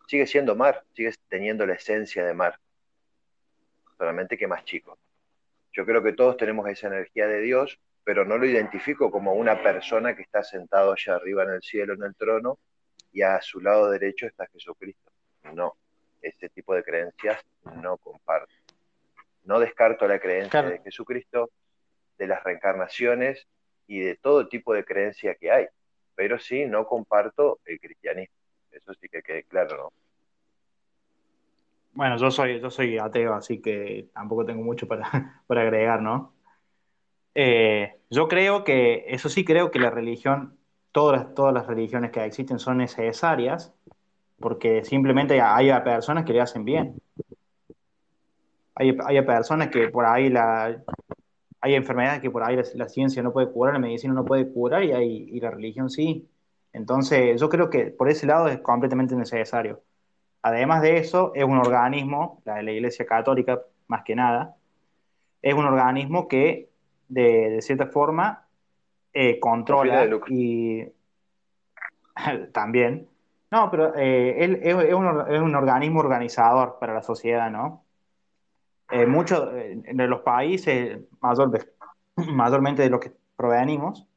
[0.07, 2.59] sigue siendo mar, sigue teniendo la esencia de mar,
[3.98, 4.98] solamente que más chico.
[5.72, 9.62] Yo creo que todos tenemos esa energía de Dios, pero no lo identifico como una
[9.62, 12.59] persona que está sentado allá arriba en el cielo, en el trono,
[13.12, 15.11] y a su lado derecho está Jesucristo.
[15.55, 15.76] No,
[16.25, 17.45] ese tipo de creencias
[17.77, 18.53] no comparto.
[19.45, 20.70] No descarto la creencia Claro.
[20.70, 21.51] de Jesucristo,
[22.18, 23.47] de las reencarnaciones
[23.87, 25.66] y de todo tipo de creencia que hay,
[26.14, 28.35] pero sí no comparto el cristianismo.
[28.72, 29.93] Eso sí que quede claro, ¿no?
[31.93, 36.35] Bueno, yo soy, yo soy ateo, así que tampoco tengo mucho para, para agregar, ¿no?
[37.35, 40.59] Eh, yo creo que, eso sí creo que la religión,
[40.93, 43.75] todas las, todas las religiones que existen son necesarias,
[44.39, 47.01] porque simplemente hay a personas que le hacen bien.
[48.74, 50.82] Hay, hay a personas que por ahí la,
[51.61, 54.53] hay enfermedades que por ahí la, la ciencia no puede curar, la medicina no puede
[54.53, 56.28] curar y, hay, y la religión sí.
[56.72, 59.82] Entonces, yo creo que por ese lado es completamente necesario.
[60.43, 64.57] Además de eso, es un organismo, la de la Iglesia Católica más que nada,
[65.41, 66.70] es un organismo que
[67.09, 68.47] de, de cierta forma
[69.12, 70.85] eh, controla y
[72.53, 73.09] también.
[73.55, 77.84] No, pero eh, él es, es un, es un organismo organizador para la sociedad, ¿no?
[78.90, 81.64] Eh, muchos eh, de los países, mayor-
[82.16, 84.09] mayormente de los que provenimos,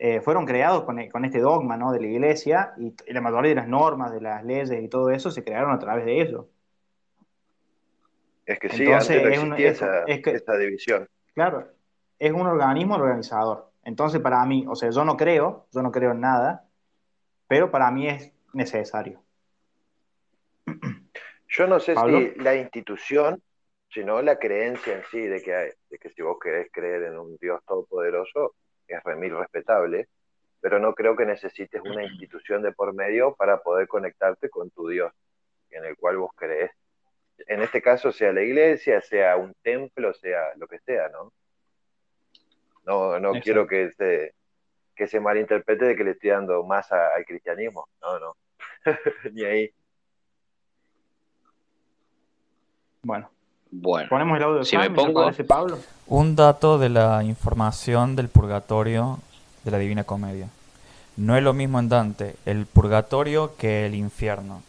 [0.00, 1.92] eh, fueron creados con, con este dogma, ¿no?
[1.92, 5.10] de la iglesia y, y la mayoría de las normas, de las leyes y todo
[5.10, 6.48] eso se crearon a través de ello.
[8.44, 11.06] Es que sí, Entonces, antes no es un- esa, es que- esa división.
[11.32, 11.68] Claro,
[12.18, 13.70] es un organismo organizador.
[13.84, 16.64] Entonces, para mí, o sea, yo no creo, yo no creo en nada,
[17.46, 19.22] pero para mí es necesario.
[21.48, 22.18] Yo no sé ¿Pablo?
[22.18, 23.42] si la institución,
[23.90, 27.18] sino la creencia en sí de que, hay- de que si vos querés creer en
[27.18, 28.54] un Dios todopoderoso,
[28.86, 30.08] es remil respetable,
[30.60, 34.88] pero no creo que necesites una institución de por medio para poder conectarte con tu
[34.88, 35.12] Dios,
[35.70, 36.70] en el cual vos crees.
[37.46, 41.32] En este caso, sea la iglesia, sea un templo, sea lo que sea, ¿no?
[42.84, 43.44] No, no Exacto.
[43.44, 44.34] quiero que se,
[44.96, 47.88] que se malinterprete de que le estoy dando más a- al cristianismo.
[48.02, 48.34] No, no.
[49.32, 49.70] Ni ahí.
[53.02, 53.30] Bueno,
[53.70, 55.78] Bueno, ponemos el audio de Si me Jaime, ¿te pongo- parece, Pablo?
[56.06, 59.18] Un dato de la información del purgatorio
[59.64, 60.48] de la Divina Comedia.
[61.16, 64.62] No es lo mismo en Dante el purgatorio que el infierno.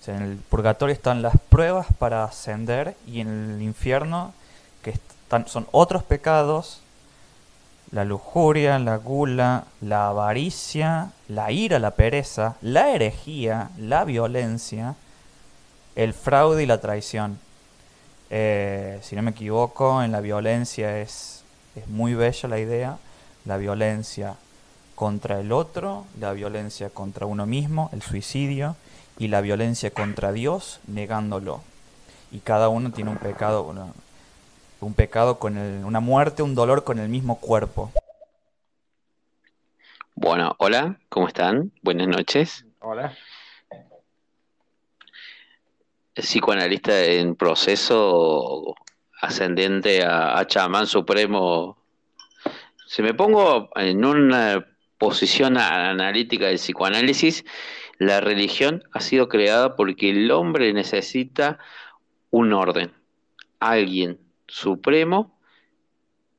[0.00, 4.32] O sea, en el purgatorio están las pruebas para ascender y en el infierno
[4.82, 6.80] que están, son otros pecados,
[7.92, 14.96] la lujuria, la gula, la avaricia, la ira, la pereza, la herejía, la violencia,
[15.94, 17.38] el fraude y la traición.
[18.30, 22.98] Eh, si no me equivoco, en la violencia es, es muy bella la idea.
[23.44, 24.34] La violencia
[24.96, 28.74] contra el otro, la violencia contra uno mismo, el suicidio,
[29.18, 31.60] y la violencia contra Dios negándolo.
[32.32, 33.72] Y cada uno tiene un pecado,
[34.80, 37.92] un pecado con el- una muerte, un dolor con el mismo cuerpo.
[40.14, 41.72] bueno, hola, ¿cómo están?
[41.82, 42.64] Buenas noches.
[42.80, 43.14] Hola.
[46.14, 48.74] Psicoanalista en proceso
[49.20, 51.76] ascendente a, a chamán supremo.
[52.86, 54.66] Si me pongo en una
[54.98, 57.44] posición analítica del psicoanálisis,
[57.98, 61.58] la religión ha sido creada porque el hombre necesita
[62.30, 62.92] un orden,
[63.60, 64.18] alguien
[64.48, 65.36] supremo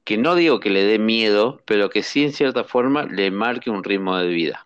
[0.08, 3.70] que no digo que le dé miedo, pero que sí en cierta forma le marque
[3.70, 4.66] un ritmo de vida.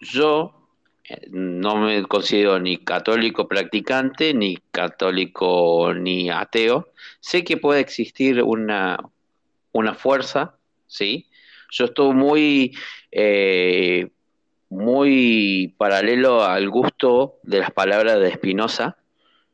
[0.00, 0.68] Yo
[1.04, 6.88] eh, no me considero ni católico practicante, ni católico ni ateo.
[7.20, 8.98] Sé que puede existir una,
[9.70, 10.56] una fuerza,
[10.88, 11.28] ¿sí?
[11.70, 12.76] Yo estoy muy,
[13.12, 14.08] eh,
[14.68, 18.96] muy paralelo al gusto de las palabras de Spinoza,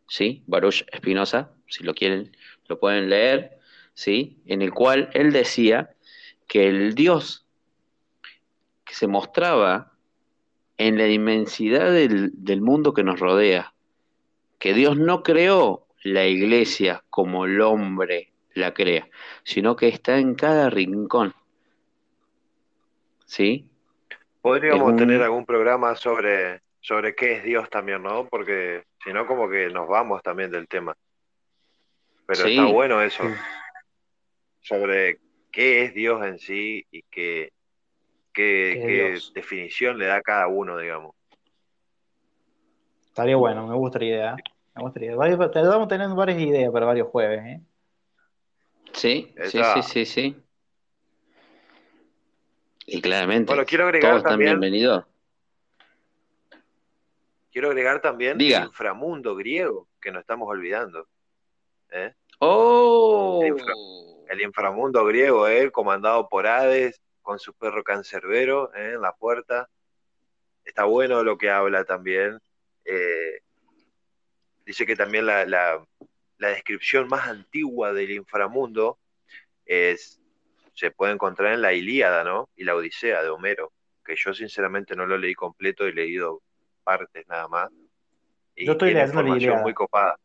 [0.09, 0.43] ¿sí?
[0.47, 2.37] Baruch Spinoza, si lo quieren,
[2.68, 3.59] lo pueden leer.
[3.95, 4.39] ¿sí?
[4.47, 5.95] En el cual él decía
[6.47, 7.47] que el Dios
[8.85, 9.93] que se mostraba
[10.79, 13.73] en la inmensidad del, del mundo que nos rodea,
[14.59, 19.09] que Dios no creó la iglesia como el hombre la crea,
[19.45, 21.35] sino que está en cada rincón.
[23.25, 23.68] ¿Sí?
[24.41, 28.27] Podríamos un- tener algún programa sobre, sobre qué es Dios también, ¿no?
[28.29, 30.97] Porque si no, como que nos vamos también del tema.
[32.33, 32.51] Pero Sí.
[32.59, 33.24] está bueno eso,
[34.61, 35.18] sobre
[35.51, 37.53] qué es Dios en sí y qué,
[38.33, 41.14] qué, definición le da a cada uno, digamos.
[43.07, 44.37] Estaría bueno, me gusta la idea.
[44.74, 45.16] Me gusta la idea.
[45.16, 47.61] Varios- Estamos teniendo varias ideas para varios jueves, ¿eh?
[48.95, 50.43] Sí, sí, Esa- sí, sí, sí.
[52.87, 55.05] Y claramente, Bueno, quiero agregar todos están también- bienvenidos.
[57.53, 58.61] Quiero agregar también Diga.
[58.61, 61.07] el inframundo griego, que nos estamos olvidando.
[61.95, 62.14] ¿eh?
[62.45, 63.40] ¡Oh!
[63.45, 63.74] El, infra-
[64.30, 65.70] el inframundo griego, ¿eh?
[65.70, 68.95] comandado por Hades, con su perro cancerbero ¿eh?
[68.95, 69.68] en la puerta.
[70.64, 72.40] Está bueno lo que habla también.
[72.84, 73.40] Eh,
[74.66, 75.86] dice que también la, la-
[76.38, 78.99] la descripción más antigua del inframundo
[79.64, 80.20] es,
[80.74, 82.49] se puede encontrar en la Ilíada, ¿no?
[82.57, 83.72] Y la Odisea de Homero,
[84.05, 86.43] que yo sinceramente no lo leí completo, he leído
[86.82, 87.70] partes nada más.
[88.57, 89.62] Y Yo estoy leyendo la Ilíada.
[89.62, 90.18] muy copada.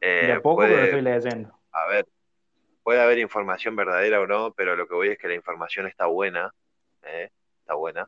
[0.00, 1.58] Eh, De a poco, puede- pero estoy leyendo.
[1.72, 2.06] a ver,
[2.82, 6.06] puede haber información verdadera o no, pero lo que voy es que la información está
[6.06, 6.52] buena,
[7.02, 7.30] ¿eh?
[7.60, 8.06] Está buena.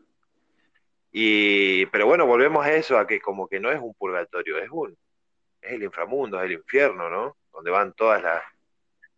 [1.11, 4.69] Y, pero bueno, volvemos a eso, a que como que no es un purgatorio, es
[4.71, 4.97] un,
[5.63, 7.37] es el inframundo, es el infierno, ¿no?
[7.53, 8.43] Donde van todas las,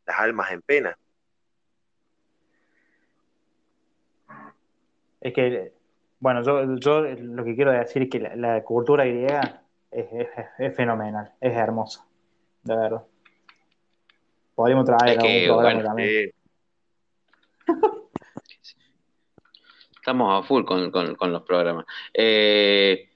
[0.07, 0.97] las almas en pena.
[5.21, 5.73] Es que,
[6.21, 10.29] bueno, yo, yo lo que quiero decir es que la, la cultura griega es, es-
[10.59, 12.07] es fenomenal, es hermosa,
[12.63, 13.03] de verdad.
[14.55, 16.33] Podríamos traer Es que, algún bueno, también.
[19.95, 21.85] Estamos a full con, con- con los programas.
[22.15, 23.09] Eh,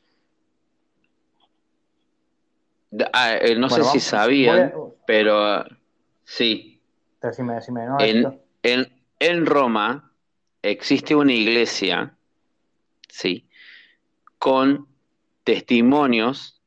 [3.12, 4.72] ah, eh, no Bueno, sé si sabían,
[5.07, 5.64] pero
[6.24, 6.80] sí,
[7.20, 7.99] Decime, decime, ¿no?
[8.01, 10.12] En, en, en Roma
[10.61, 12.14] existe una iglesia,
[13.09, 13.49] sí,
[14.38, 14.86] con
[15.42, 16.61] testimonios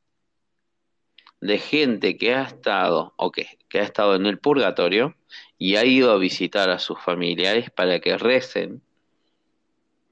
[1.41, 5.15] de gente que ha estado o que, que ha estado en el purgatorio
[5.57, 8.81] y ha ido a visitar a sus familiares para que recen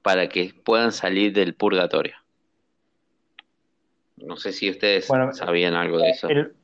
[0.02, 2.14] para que puedan salir del purgatorio.
[4.16, 6.28] No sé si ustedes Bueno, sabían algo de eso.
[6.28, 6.54] El-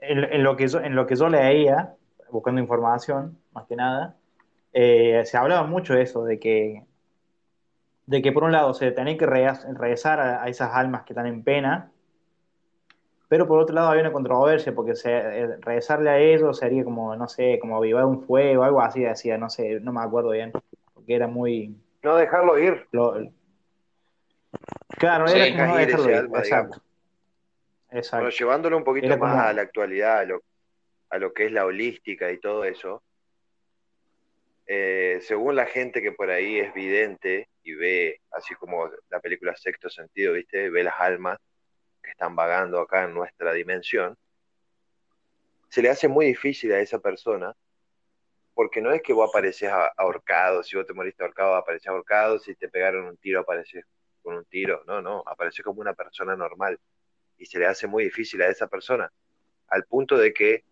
[0.00, 1.94] en, en lo que yo, en lo que yo leía,
[2.30, 4.16] buscando información, más que nada,
[4.72, 6.84] eh, se hablaba mucho de eso, de que,
[8.06, 11.12] de que por un lado se tenía que re- rezar a, a esas almas que
[11.12, 11.90] están en pena,
[13.28, 17.14] pero por otro lado había una controversia, porque se, eh, rezarle a ellos sería como,
[17.16, 20.52] no sé, como avivar un fuego, algo así decía, no sé, no me acuerdo bien,
[20.92, 21.74] porque era muy...
[22.02, 22.86] No dejarlo ir.
[22.92, 23.16] lo-
[24.98, 26.82] claro, Sí, era como no ir dejarlo ese ir, alma, exacto.
[27.90, 28.16] Exacto.
[28.24, 30.42] Bueno, llevándolo un poquito Era más como- a la actualidad, a lo,
[31.10, 33.02] a lo que es la holística y todo eso,
[34.66, 39.54] eh, según la gente que por ahí es vidente y ve, así como la película
[39.56, 40.70] Sexto Sentido, ¿viste?
[40.70, 41.38] Ve las almas
[42.04, 44.16] que están vagando acá en nuestra dimensión,
[45.68, 47.54] se le hace muy difícil a esa persona,
[48.54, 52.54] porque no es que vos apareces ahorcado, si vos te moriste ahorcado, apareces ahorcado, si
[52.54, 53.84] te pegaron un tiro, apareces
[54.22, 56.78] con un tiro, no, no, apareces como una persona normal
[57.38, 59.10] y se le hace muy difícil a esa persona,
[59.68, 60.62] al punto de que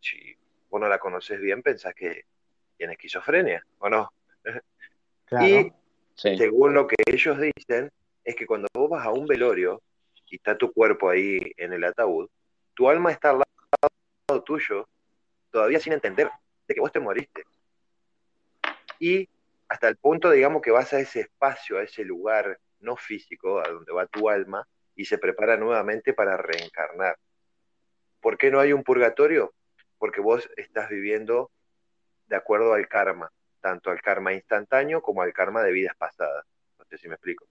[0.00, 0.34] si
[0.70, 2.24] vos no la conoces bien, pensás que
[2.78, 4.12] tiene esquizofrenia, ¿o no?
[5.26, 5.46] Claro.
[5.46, 5.72] Y
[6.20, 6.36] Sí.
[6.36, 7.90] según lo que ellos dicen,
[8.24, 9.80] es que cuando vos vas a un velorio
[10.30, 12.28] y está tu cuerpo ahí en el ataúd,
[12.74, 13.42] tu alma está al
[14.28, 14.88] lado tuyo,
[15.50, 16.30] todavía sin entender
[16.66, 17.44] de que vos te moriste.
[18.98, 19.28] Y
[19.68, 23.68] hasta el punto, digamos, que vas a ese espacio, a ese lugar no físico, a
[23.68, 27.16] donde va tu alma, y se prepara nuevamente para reencarnar.
[28.20, 29.52] ¿Por qué no hay un purgatorio?
[29.98, 31.50] Porque vos estás viviendo
[32.26, 36.44] de acuerdo al karma, tanto al karma instantáneo como al karma de vidas pasadas.
[36.78, 37.46] No sé si me explico.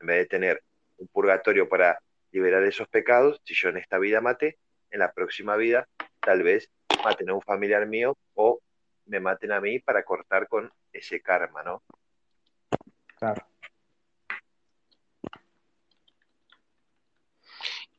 [0.00, 0.62] En vez de tener
[0.98, 1.98] un purgatorio para
[2.34, 4.58] liberar esos pecados, si yo en esta vida maté,
[4.90, 5.88] en la próxima vida
[6.20, 6.68] tal vez
[7.04, 8.60] maten a un familiar mío o
[9.06, 11.82] me maten a mí para cortar con ese karma, ¿no?
[13.16, 13.46] Claro.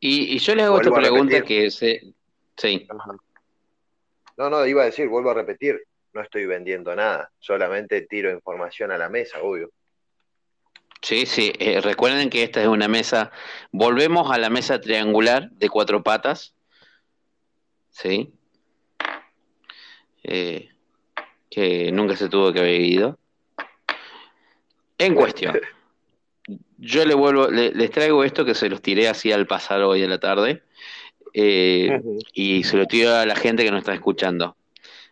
[0.01, 2.01] Y, y yo les hago Vuelvo pregunta que se...
[2.57, 2.87] Sí.
[4.35, 5.81] No, no, iba a decir, vuelvo a repetir,
[6.11, 9.71] no estoy vendiendo nada, solamente tiro información a la mesa, obvio.
[11.05, 13.29] Sí, sí, eh, recuerden que esta es una mesa,
[13.71, 16.55] volvemos a la mesa triangular de cuatro patas,
[17.91, 18.33] ¿sí?
[20.23, 20.69] eh,
[21.51, 23.19] que nunca se tuvo que haber ido.
[24.97, 25.59] En cuestión,
[26.79, 30.01] yo le vuelvo, le- les traigo esto que se los tiré así al pasar hoy
[30.03, 30.63] a la tarde,
[31.35, 32.01] eh,
[32.33, 34.57] y se lo tiro a la gente que nos está escuchando,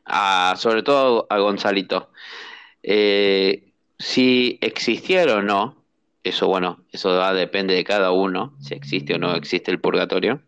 [0.05, 2.09] a, sobre todo a Gonzalito.
[2.81, 5.82] Eh, si existiera o no,
[6.24, 10.41] eso bueno, eso va, depende de cada uno, si existe o no existe el purgatorio.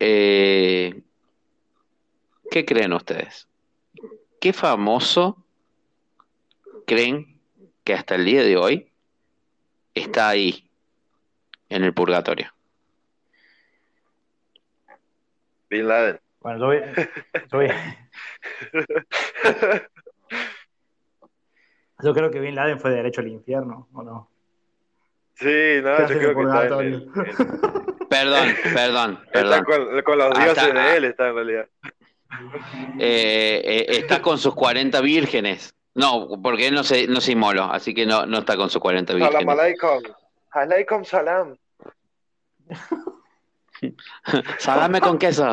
[0.00, 1.02] Eh,
[2.50, 3.48] ¿qué creen ustedes?
[4.40, 5.44] ¿Qué famoso
[6.86, 7.40] creen
[7.84, 8.90] que hasta el día de hoy
[9.94, 10.68] está ahí,
[11.68, 12.52] en el purgatorio?
[15.70, 16.20] Bin Laden.
[16.40, 16.80] Bueno, yo voy,
[17.50, 17.68] yo voy-
[22.02, 24.31] yo creo que Bin Laden fue derecho al infierno, ¿o no?
[25.42, 27.92] Sí, no, ¿Qué yo creo que está en el- purgatorio?
[28.12, 29.64] Perdón, perdón, está perdón.
[29.64, 31.66] con, con los dioses está- de él, está en realidad.
[32.98, 35.74] Eh, eh, está con sus 40 vírgenes.
[35.94, 38.80] No, porque él no se, no se inmoló, así que no, no está con sus
[38.82, 39.58] 40 Salam vírgenes.
[39.58, 40.02] alaikum.
[40.50, 41.56] Alaikum salam.
[44.58, 45.50] Salame con queso.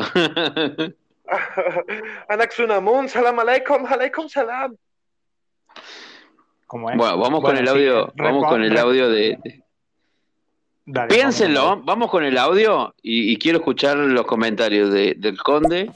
[2.28, 4.76] Anaxunamun, salam alaikum, alaikum salam.
[6.66, 6.96] ¿Cómo es?
[6.96, 9.62] Bueno, vamos con el sí, audio, vamos con el audio de, de-
[10.92, 15.90] Dale, Piénsenlo, vamos con el audio y, y quiero escuchar los comentarios de- del conde.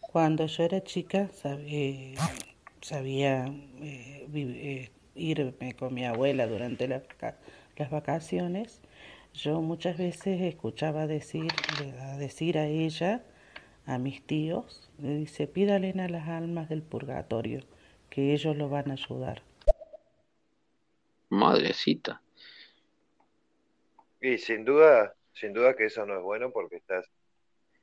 [0.00, 2.14] Cuando yo era chica eh,
[2.80, 3.46] sabía
[3.80, 7.02] eh, vi- eh, irme con mi abuela durante la
[7.76, 8.80] las vacaciones.
[9.32, 11.50] Yo muchas veces escuchaba decir,
[12.00, 13.22] a decir a ella,
[13.86, 17.60] a mis tíos, le dice, pídale a las almas del purgatorio,
[18.10, 19.42] que ellos lo van a ayudar.
[21.30, 22.20] Madrecita.
[24.22, 27.10] Y sin duda, sin duda que eso no es bueno porque estás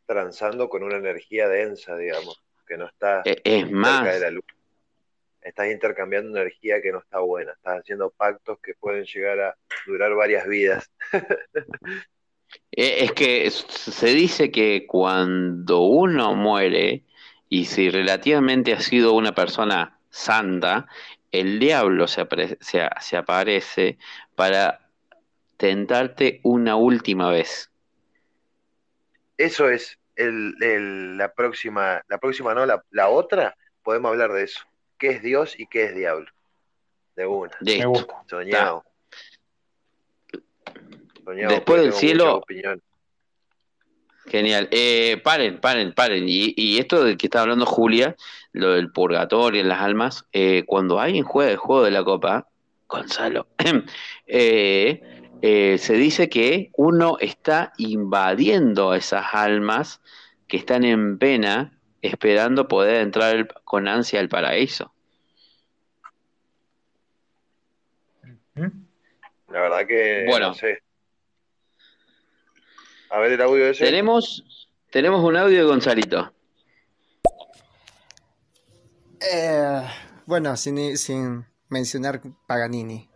[0.05, 4.13] transando con una energía densa, digamos, que no está E- es cerca más.
[4.13, 4.45] de la luz.
[5.41, 7.51] Estás intercambiando energía que no está buena.
[7.51, 10.89] Estás haciendo pactos que pueden llegar a durar varias vidas.
[12.71, 17.03] Eh, Es que se dice que cuando uno muere,
[17.47, 20.87] y si relativamente ha sido una persona santa,
[21.31, 22.25] el diablo se,
[22.59, 23.99] se se aparece
[24.35, 24.88] para
[25.59, 27.69] tentarte una última vez.
[29.37, 34.43] Eso es el, el- la próxima, la próxima no, la, la otra, podemos hablar de
[34.43, 34.61] eso.
[34.97, 36.27] ¿Qué es Dios y qué es diablo?
[37.17, 37.51] De una.
[37.59, 37.79] Listo.
[37.79, 38.15] Me gusta.
[38.29, 38.85] Soñado.
[41.25, 42.41] Soñado, Después del cielo-.
[44.27, 44.69] Genial.
[44.71, 46.23] Eh, paren, paren, paren.
[46.27, 48.15] Y, y esto del que está hablando Julia,
[48.53, 52.47] lo del purgatorio en las almas, eh, cuando alguien juega el juego de la copa,
[52.87, 53.47] Gonzalo,
[54.27, 60.01] eh, eh, se dice que uno está invadiendo a esas almas
[60.47, 64.93] que están en pena, esperando poder entrar el- con ansia al paraíso.
[68.55, 70.49] La verdad que Bueno.
[70.49, 70.79] no sé.
[73.09, 73.85] A ver el audio ese.
[73.85, 76.31] Tenemos, tenemos un audio de Gonzalito.
[79.21, 79.81] Eh,
[80.25, 83.08] bueno, sin, sin mencionar Paganini,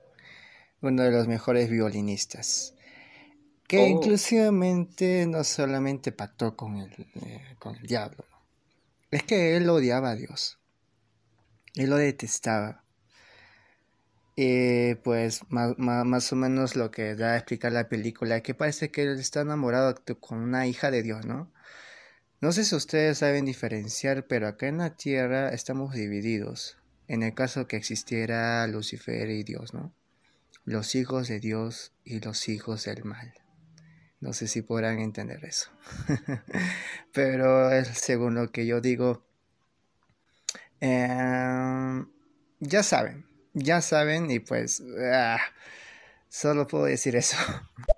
[0.83, 2.75] uno de los mejores violinistas,
[3.67, 3.87] que Oh.
[3.87, 6.91] inclusivamente no solamente pactó con el,
[7.25, 8.25] eh, con el diablo,
[9.11, 10.59] es que él odiaba a Dios,
[11.75, 12.83] él lo detestaba.
[14.35, 18.43] Y pues ma- ma- más o menos lo que da a explicar la película es
[18.43, 21.51] que parece que él está enamorado con una hija de Dios, ¿no?
[22.41, 26.77] No sé si ustedes saben diferenciar, pero acá en la Tierra estamos divididos.
[27.07, 29.93] En el caso que existiera Lucifer y Dios, ¿no?
[30.65, 33.33] Los hijos de Dios y los hijos del mal.
[34.21, 35.69] No sé si podrán entender eso.
[37.13, 39.25] pero según lo que yo digo,
[40.79, 42.07] em,
[42.61, 45.39] ya saben, ya saben y pues ah,
[46.29, 47.37] solo puedo decir eso.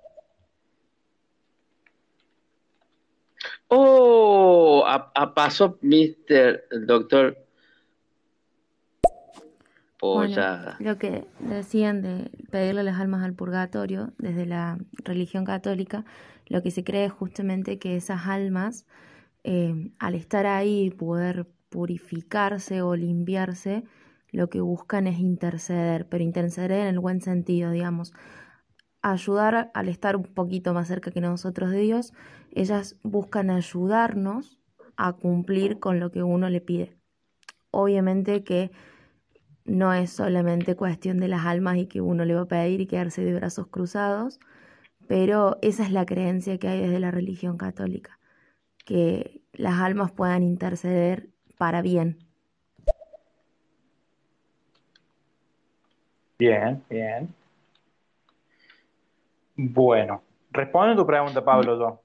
[3.68, 6.68] Oh, a, a paso, Mr.
[6.86, 7.45] Doctor
[10.00, 10.36] Bueno,
[10.78, 16.04] lo que decían de pedirle las almas al purgatorio desde la religión católica,
[16.46, 18.86] lo que se cree es justamente que esas almas,
[19.44, 23.84] eh, al estar ahí y poder purificarse o limpiarse,
[24.32, 28.12] lo que buscan es interceder, pero interceder en el buen sentido, digamos,
[29.02, 32.12] ayudar al estar un poquito más cerca que nosotros de Dios,
[32.52, 34.58] ellas buscan ayudarnos
[34.96, 36.96] a cumplir con lo que uno le pide.
[37.70, 38.70] Obviamente que
[39.66, 42.86] no es solamente cuestión de las almas y que uno le va a pedir y
[42.86, 44.40] quedarse de brazos cruzados,
[45.08, 48.18] pero esa es la creencia que hay desde la religión católica,
[48.84, 52.18] que las almas puedan interceder para bien.
[56.38, 57.34] Bien, bien.
[59.56, 62.02] Bueno, responde tu pregunta, Pablo, yo.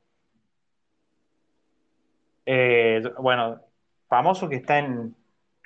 [2.46, 3.60] Eh, bueno,
[4.08, 5.16] famoso que está en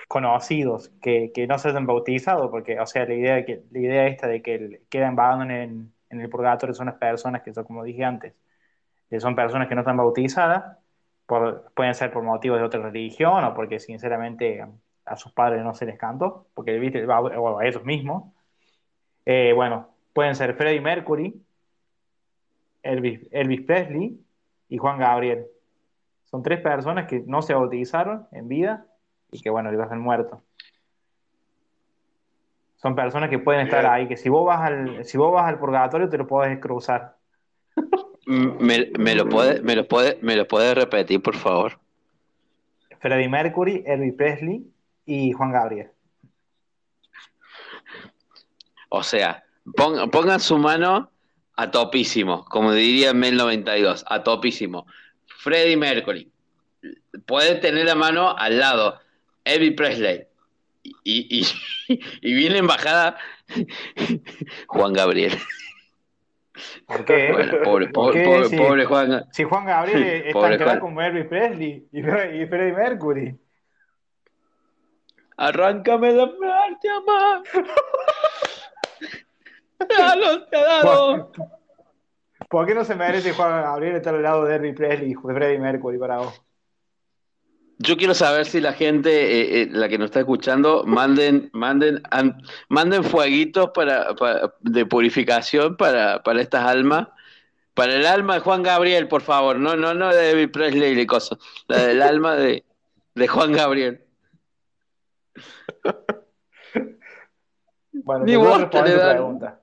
[0.07, 4.07] conocidos, que, que no se hayan bautizado, porque, o sea, la idea, que, la idea
[4.07, 7.83] esta de que quedan vagando en, en el purgatorio son las personas que, son, como
[7.83, 8.33] dije antes,
[9.09, 10.77] que son personas que no están bautizadas,
[11.25, 14.63] por, pueden ser por motivos de otra religión o porque sinceramente
[15.05, 18.31] a sus padres no se les cantó, porque viste, a ellos mismos.
[19.25, 21.41] Eh, bueno, pueden ser Freddie Mercury,
[22.83, 24.19] Elvis, Elvis Presley
[24.69, 25.47] y Juan Gabriel.
[26.25, 28.85] Son tres personas que no se bautizaron en vida
[29.31, 30.39] y que, bueno, iban a ser muertos.
[32.77, 35.57] Son personas que pueden estar ahí, que si vos vas al, si vos vas al
[35.57, 37.15] purgatorio te lo podés cruzar.
[38.27, 41.79] ¿Me, me lo puede, me lo puede, me lo puede repetir, por favor?
[42.99, 44.65] Freddie Mercury, Elvis Presley
[45.05, 45.91] y Juan Gabriel.
[48.89, 49.43] O sea,
[49.75, 51.11] pon- pongan su mano
[51.55, 54.85] a topísimo, como diría Mel 92, a topísimo.
[55.25, 56.31] Freddie Mercury.
[57.25, 58.99] Puede tener la mano al lado.
[59.45, 60.27] Elvis Presley.
[61.03, 63.17] Y, y, y viene en bajada
[64.67, 65.33] Juan Gabriel.
[66.87, 67.31] ¿Por qué?
[67.31, 68.25] Bueno, pobre, ¿Por pobre, qué?
[68.25, 69.25] pobre, Si- pobre Juan.
[69.31, 70.79] Si Juan Gabriel es Pobre tan Juan.
[70.79, 73.35] como Elvis Presley y, y Freddie Mercury.
[75.37, 77.43] Arráncame la muerte, amor.
[79.97, 81.31] Dalo, te ha dado.
[82.49, 85.59] ¿Por qué no se merece Juan Gabriel estar al lado de Elvis Presley y Freddie
[85.59, 86.41] Mercury para vos?
[87.77, 92.01] Yo quiero saber si la gente, eh, eh, la que nos está escuchando, manden, manden,
[92.09, 97.09] an- manden fueguitos para, para- de purificación para, para estas almas.
[97.73, 99.57] Para el alma de Juan Gabriel, por favor.
[99.59, 101.37] No, no, no de Elvis Presley y cosas.
[101.67, 102.63] La del alma de,
[103.15, 104.01] de Juan Gabriel.
[107.91, 109.15] Bueno, Ni vos responder te le dan.
[109.15, 109.61] pregunta.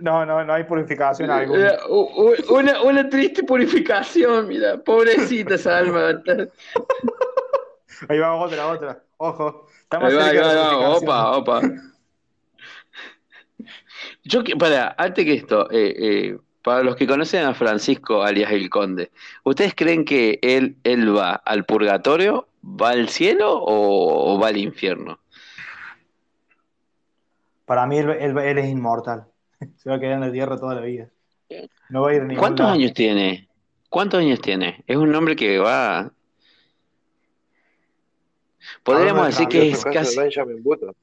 [0.00, 1.68] No, no, no hay purificación alguna.
[1.70, 1.78] Eh,
[2.48, 6.22] Una, una triste purificación, mira, pobrecita esa alma.
[8.08, 9.02] Ahí va otra, otra.
[9.16, 9.66] Ojo.
[9.82, 10.98] Estamos Ahí va, cerca va, de la ahí va.
[10.98, 11.10] purificación.
[11.10, 11.62] Opa, opa.
[14.24, 18.70] Yo, para, antes que esto, eh, eh, para los que conocen a Francisco alias el
[18.70, 19.10] Conde,
[19.44, 24.56] ¿ustedes creen que él, él va al purgatorio, va al cielo o, o va al
[24.56, 25.18] infierno?
[27.64, 29.26] Para mí él, él- él es inmortal.
[29.82, 31.08] Se va a quedar en la tierra toda la vida.
[31.90, 32.74] No va a ir a ningún ¿Cuántos lado.
[32.74, 33.48] años tiene?
[33.88, 34.82] ¿Cuántos años tiene?
[34.86, 36.10] Es un hombre que va.
[38.82, 40.18] Podríamos decir que es casi.
[40.18, 40.94] Benjamin Button.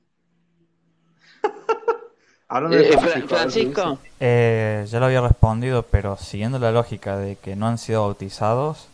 [2.47, 3.28] Hablando Eh, de eh, Fra-.
[3.28, 8.01] Francisco, Eh, ya lo había respondido, pero siguiendo la lógica de que no han sido
[8.01, 8.88] bautizados,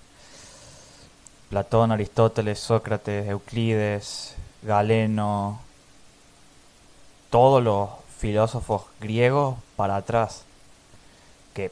[1.49, 5.61] Platón, Aristóteles, Sócrates, Euclides, Galeno,
[7.30, 10.43] todos los filósofos griegos para atrás,
[11.53, 11.72] que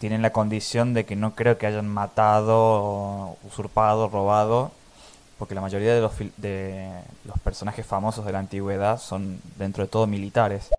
[0.00, 4.72] tienen la condición de que no creo que hayan matado, usurpado, robado,
[5.38, 6.90] porque la mayoría de los, de
[7.26, 10.70] los personajes famosos de la antigüedad son dentro de todo militares.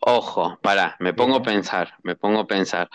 [0.00, 2.88] ojo, pará, me pongo a pensar, me pongo a pensar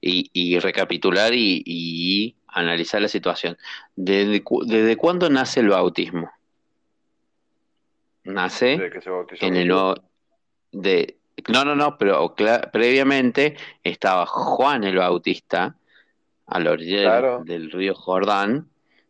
[0.00, 3.56] y, y recapitular y, y analizar la situación.
[3.96, 6.30] ¿Desde, cu- desde cuándo nace el bautismo?
[8.24, 9.94] Nace De que se bautizó en el nuevo
[10.72, 11.18] de
[11.48, 12.34] no no no pero
[12.72, 15.76] previamente estaba Juan el Bautista
[16.46, 17.42] a la orilla del- Claro.
[17.44, 18.68] del, río Jordán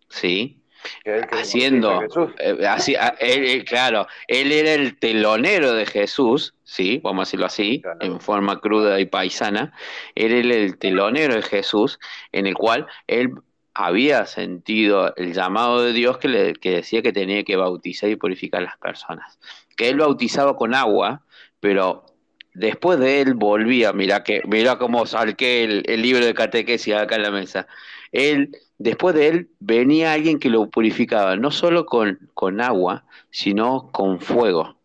[0.09, 0.61] sí
[1.05, 2.31] Que que haciendo Jesús.
[2.39, 7.25] eh, así, a- él- él, claro él era el telonero de Jesús sí vamos a
[7.27, 7.99] decirlo así Claro.
[8.01, 9.73] en forma cruda y paisana
[10.15, 11.99] él era el telonero de Jesús
[12.33, 13.31] en el cual él
[13.75, 18.17] había sentido el llamado de Dios que, le, que decía que tenía que bautizar y
[18.17, 19.39] purificar a las personas.
[19.77, 21.23] Que él bautizaba con agua,
[21.59, 22.07] pero
[22.55, 27.17] después de él volvía, mira que, mira cómo salqué el, el libro de catequesis acá
[27.17, 27.67] en la mesa.
[28.13, 33.91] Él, después de él, venía alguien que lo purificaba, no solo con, con agua, sino
[33.91, 34.77] con fuego.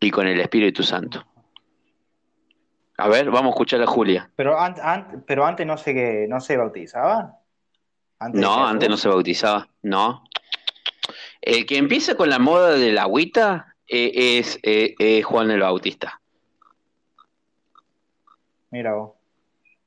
[0.00, 1.26] Y con el Espíritu Santo.
[2.98, 4.30] A ver, vamos a escuchar a Julia.
[4.36, 7.38] Pero, an- an- pero antes no se, que, no se bautizaba.
[8.18, 10.24] Antes No, antes no se bautizaba, no.
[11.40, 15.60] El que empieza con la moda de la agüita eh, es eh, eh, Juan el
[15.60, 16.20] Bautista.
[18.70, 19.12] Mira vos.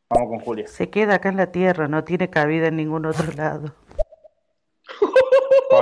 [0.10, 0.68] Vamos con Julia.
[0.68, 3.76] Se queda acá en la tierra, no tiene cabida en ningún otro lado.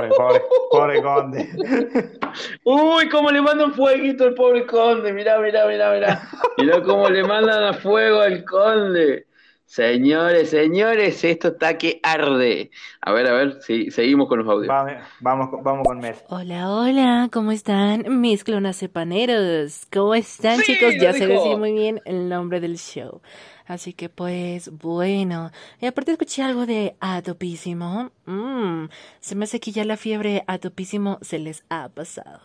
[0.08, 0.42] Pobre, pobre,
[0.72, 1.50] pobre conde.
[2.64, 6.30] Uy, cómo le mandan fueguito al pobre conde, mirá, mirá, mirá, mirá.
[6.58, 9.26] Mirá cómo le mandan a fuego al conde.
[9.74, 12.72] Señores, señores, esto está que arde.
[13.02, 14.68] A ver, a ver, sí, seguimos con los audios.
[14.68, 16.16] Vamos, vamos, con- vamos con Mel.
[16.28, 19.86] Hola, hola, ¿cómo están mis clonacepaneros?
[19.94, 20.96] ¿Cómo están, Sí, chicos?
[21.00, 21.44] Ya sé dijo.
[21.44, 23.22] decir muy bien el nombre del show.
[23.68, 25.52] Así que, pues, bueno.
[25.80, 28.10] Y aparte escuché algo de atopísimo.
[28.26, 28.86] Mm,
[29.20, 32.40] se me hace que ya la fiebre atopísimo se les ha pasado.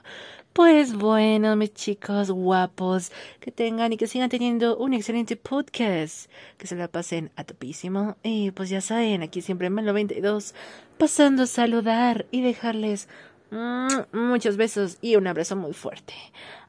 [0.55, 6.31] Pues bueno, mis chicos guapos, que tengan y que sigan teniendo un excelente podcast.
[6.59, 8.17] Que se la pasen a topísimo.
[8.23, 10.55] Y pues ya saben, aquí siempre en Melo 22,
[10.97, 13.09] pasando a saludar y dejarles
[13.51, 16.15] mm, muchos besos y un abrazo muy fuerte.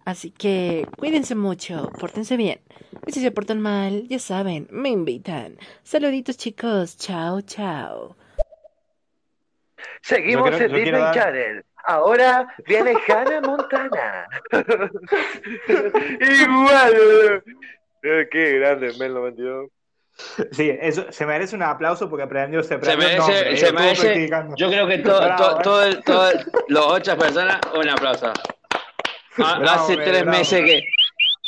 [0.04, 2.62] Así que cuídense mucho, pórtense bien.
[3.06, 5.58] Y si se portan mal, ya saben, me invitan.
[5.84, 8.16] Saluditos chicos, chao, chao.
[10.02, 11.66] Seguimos Yo quiero- en Disney dar- Channel.
[11.88, 14.28] Ahora viene Hannah Montana.
[16.20, 17.42] Igual, boludo.
[18.04, 19.70] Eh, Qué grande, Mel 92.
[20.52, 23.72] Sí, eso se merece un aplauso porque aprendió, se Se aprendió el merece, nombre, se
[23.74, 24.30] merece.
[24.58, 25.62] Yo creo que todo, Bravo, todo, eh.
[25.64, 28.28] todo el- todo el- los ocho personas, un aplauso.
[29.38, 30.38] Ha- Bravo, hace tres bravo.
[30.38, 30.84] meses que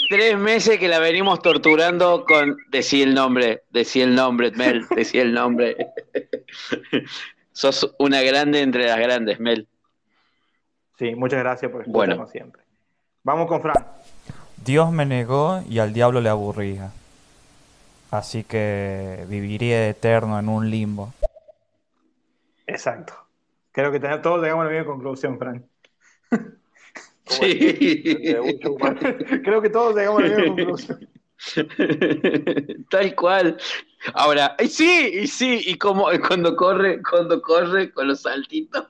[0.10, 5.22] tres meses que la venimos torturando con decir el nombre, decir el nombre, Mel, decir
[5.22, 5.78] el nombre.
[7.54, 9.68] Sos una grande entre las grandes, Mel.
[10.98, 12.14] Sí, muchas gracias por Bueno.
[12.14, 12.62] escucharnos siempre.
[13.24, 13.76] Vamos con Fran.
[14.64, 16.92] Dios me negó y al diablo le aburría.
[18.12, 21.14] Así que viviría eterno en un limbo.
[22.66, 23.14] Exacto.
[23.72, 25.66] Creo que tenemos- todos llegamos a la misma conclusión, Fran.
[27.30, 28.02] Sí.
[29.44, 31.10] Creo que todos llegamos a la misma conclusión.
[32.90, 33.58] Tal cual.
[34.14, 38.86] Ahora, y sí, y sí, y como y cuando corre, cuando corre con los saltitos.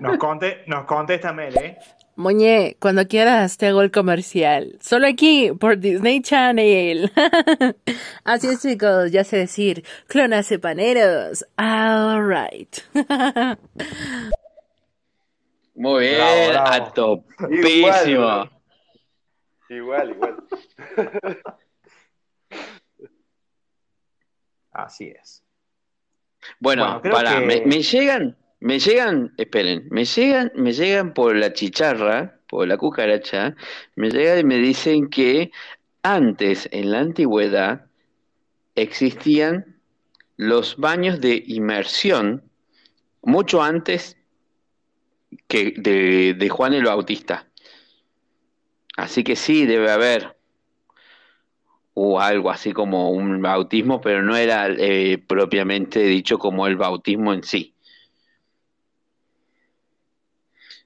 [0.00, 1.78] Nos, conte, nos contesta Mel, ¿eh?
[2.16, 4.78] Moñe, cuando quieras te hago el comercial.
[4.80, 7.10] Solo aquí por Disney Channel.
[8.24, 11.44] Así es, chicos, ya sé decir, clonacepaneros.
[11.56, 12.76] Alright.
[15.74, 16.68] Muy bien, Bravo, bravo.
[16.84, 18.50] a topísimo.
[19.68, 20.36] Igual, igual.
[24.72, 25.42] Así es.
[26.60, 27.10] Bueno, que-
[27.40, 32.78] me, me llegan, me llegan, esperen, me llegan, me llegan por la chicharra, por la
[32.78, 33.54] cucaracha,
[33.94, 35.50] me llegan y me dicen que
[36.02, 37.84] antes, en la antigüedad,
[38.74, 39.76] existían
[40.38, 42.42] los baños de inmersión,
[43.20, 44.16] mucho antes
[45.46, 47.46] que de, Juan el Bautista.
[48.96, 50.38] Así que sí, debe haber
[51.92, 57.34] o algo así como un bautismo, pero no era eh, propiamente dicho como el bautismo
[57.34, 57.73] en sí.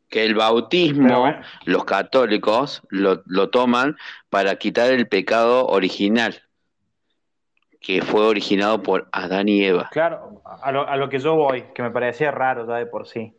[0.08, 1.40] Que el bautismo, bueno.
[1.64, 3.96] los católicos lo, lo toman
[4.30, 6.42] para quitar el pecado original,
[7.80, 9.88] que fue originado por Adán y Eva.
[9.92, 13.06] Claro, a lo, a lo que yo voy, que me parecía raro ya de por
[13.06, 13.34] sí.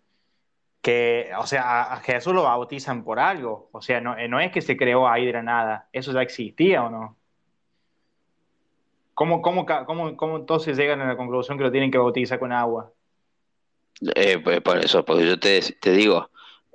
[0.82, 3.70] Que, o sea, a, a Jesús lo bautizan por algo.
[3.74, 5.90] O sea, no, eh, no es que se creó ahí de la nada.
[5.92, 7.18] ¿Eso ya existía o no?
[9.14, 12.54] ¿Cómo, cómo, cómo, cómo entonces llegan a la conclusión que lo tienen que bautizar con
[12.54, 12.94] agua?
[14.16, 16.30] Eh, pues por eso, porque yo te, te digo,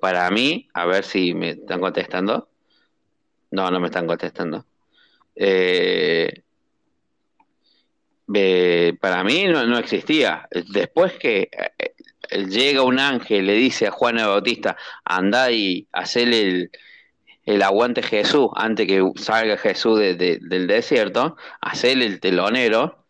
[0.05, 2.51] para mí, a ver si me están contestando.
[3.53, 4.67] No, no me están contestando.
[5.35, 6.43] Eh,
[8.35, 10.47] eh, para mí no, no existía.
[10.75, 14.77] Después que eh, llega un ángel, le dice a Juan el Bautista,
[15.07, 16.71] anda y hacele el,
[17.47, 23.07] el aguante Jesús, antes que salga Jesús de- de- del desierto, hacele el telonero.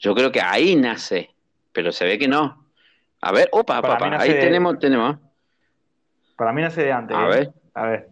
[0.00, 1.30] Yo creo que ahí nace,
[1.72, 2.66] pero se ve que no.
[3.20, 5.18] A ver, opa, papá, ahí de- tenemos, tenemos.
[6.36, 7.16] Para mí nace de antes.
[7.16, 7.28] A ¿eh?
[7.28, 7.52] ver.
[7.74, 8.08] A ver.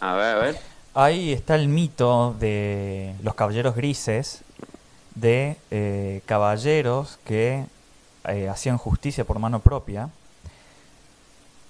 [0.00, 0.56] A ver, a ver.
[0.94, 4.42] Ahí está el mito de los caballeros grises,
[5.14, 7.64] de eh, caballeros que
[8.28, 10.08] eh, hacían justicia por mano propia,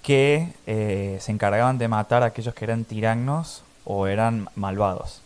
[0.01, 5.21] que eh, se encargaban de matar a aquellos que eran tiranos o eran malvados.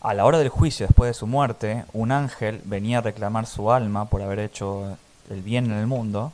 [0.00, 3.72] A la hora del juicio, después de su muerte, un ángel venía a reclamar su
[3.72, 4.96] alma por haber hecho
[5.28, 6.32] el bien en el mundo,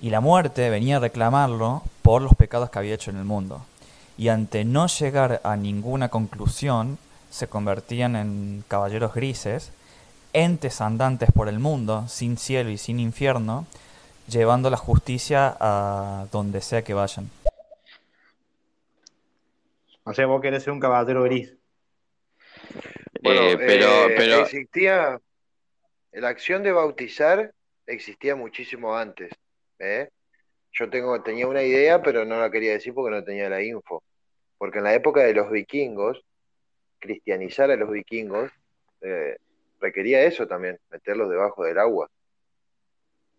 [0.00, 3.64] y la muerte venía a reclamarlo por los pecados que había hecho en el mundo.
[4.16, 6.98] Y ante no llegar a ninguna conclusión,
[7.30, 9.70] se convertían en caballeros grises,
[10.32, 13.66] entes andantes por el mundo, sin cielo y sin infierno,
[14.28, 17.30] llevando la justicia a donde sea que vayan.
[20.04, 21.54] O sea, vos querés ser un caballero gris.
[23.22, 25.20] Bueno, Eh, pero, eh, pero, existía,
[26.12, 27.52] la acción de bautizar
[27.86, 29.30] existía muchísimo antes,
[29.78, 30.08] ¿eh?
[30.72, 34.02] Yo tengo, tenía una idea, pero no la quería decir porque no tenía la info.
[34.58, 36.20] Porque en la época de los vikingos,
[36.98, 38.50] cristianizar a los vikingos,
[39.00, 39.36] eh,
[39.80, 42.08] requería eso también, meterlos debajo del agua.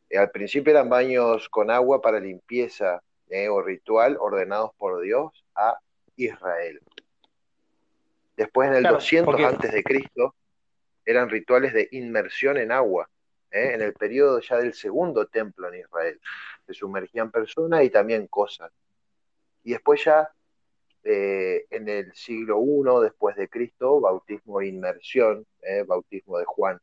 [0.10, 3.02] Eh, al principio eran baños con agua para limpieza
[3.52, 5.78] o ritual ordenados por Dios a
[6.16, 6.80] Israel.
[8.36, 10.34] Después en el Claro, 200 porque- antes de Cristo
[11.06, 13.08] eran rituales de inmersión en agua,
[13.52, 13.74] ¿eh?
[13.74, 16.20] en el periodo ya del segundo templo en Israel.
[16.66, 18.72] Se sumergían personas y también cosas.
[19.64, 20.30] Y después ya
[21.04, 25.84] eh, en el siglo I después de Cristo, bautismo e inmersión, ¿eh?
[25.88, 26.80] bautismo de Juan,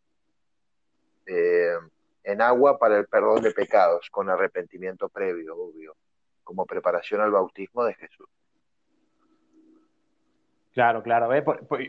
[1.27, 5.97] en agua para el perdón de pecados, con arrepentimiento previo, obvio,
[6.45, 8.29] como preparación al bautismo de Jesús.
[10.77, 11.31] Claro, claro.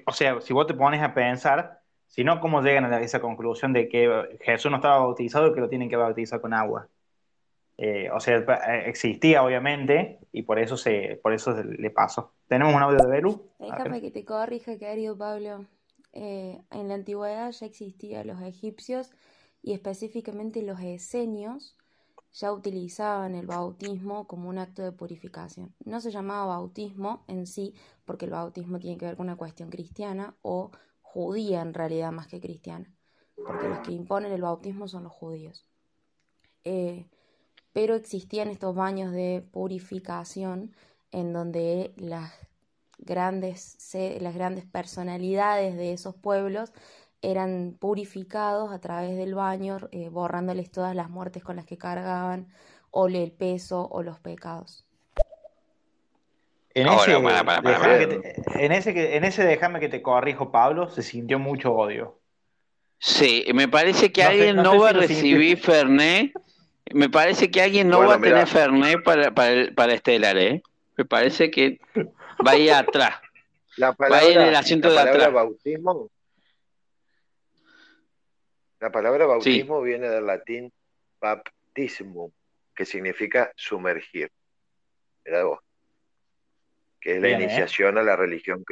[0.06, 3.74] o sea, si vos te pones a pensar, si no, ¿cómo llegan a esa conclusión
[3.74, 6.90] de que Jesús no estaba bautizado y que lo tienen que bautizar con agua?
[7.78, 12.34] Eh, o sea, eh, existía obviamente y por eso se, por eso se le pasó.
[12.48, 13.52] ¿Tenemos un audio de Belu?
[13.60, 15.66] Déjame que te corrija, querido Pablo.
[16.14, 19.12] Eh, en la antigüedad ya existían los egipcios
[19.62, 21.78] y específicamente los esenios
[22.34, 25.76] ya utilizaban el bautismo como un acto de purificación.
[25.86, 29.70] No se llamaba bautismo en sí, porque el bautismo tiene que ver con una cuestión
[29.70, 30.72] cristiana o
[31.14, 32.92] judía en realidad más que cristiana,
[33.36, 35.66] porque los que imponen el bautismo son los judíos.
[36.64, 37.08] Eh,
[37.74, 40.76] pero existían estos baños de purificación
[41.12, 42.34] en donde las
[42.98, 43.78] grandes,
[44.20, 46.74] las grandes personalidades de esos pueblos
[47.22, 52.48] eran purificados a través del baño, eh, borrándoles todas las muertes con las que cargaban,
[52.92, 54.87] o el peso o los pecados.
[56.78, 58.22] En Ahora, ese, para, para, para, déjame para.
[58.24, 61.74] que te- en ese, que- en ese déjame que te corrijo, Pablo, se sintió mucho
[61.74, 62.20] odio.
[63.00, 66.34] Sí, me parece que No sé- alguien no no, sé va si a recibir Fernet.
[66.94, 68.32] Me parece que alguien no Bueno, va a mirá.
[68.36, 70.62] tener Fernet para, para, el- para Estelar, ¿eh?
[70.98, 71.80] Me parece que
[72.46, 73.16] va a ir atrás.
[73.76, 75.34] La Va a ir en palabra, el asiento la de palabra atrás.
[75.34, 76.10] bautismo,
[78.80, 80.72] la palabra bautismo viene del latín
[81.20, 82.30] baptismum,
[82.76, 84.30] que significa sumergir.
[85.26, 85.60] Mirá vos.
[87.08, 87.44] Que es la Bien, ¿eh?
[87.46, 88.66] iniciación a la religión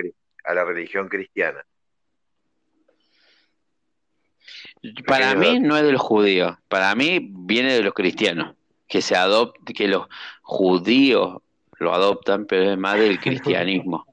[0.44, 1.66] a la religión cristiana.
[5.08, 5.60] Para mí dato.
[5.62, 8.54] no es de los judíos, para mí viene de los cristianos,
[8.90, 10.08] que se adopta, que los
[10.42, 11.38] judíos
[11.80, 14.06] lo adoptan, pero es más del cristianismo.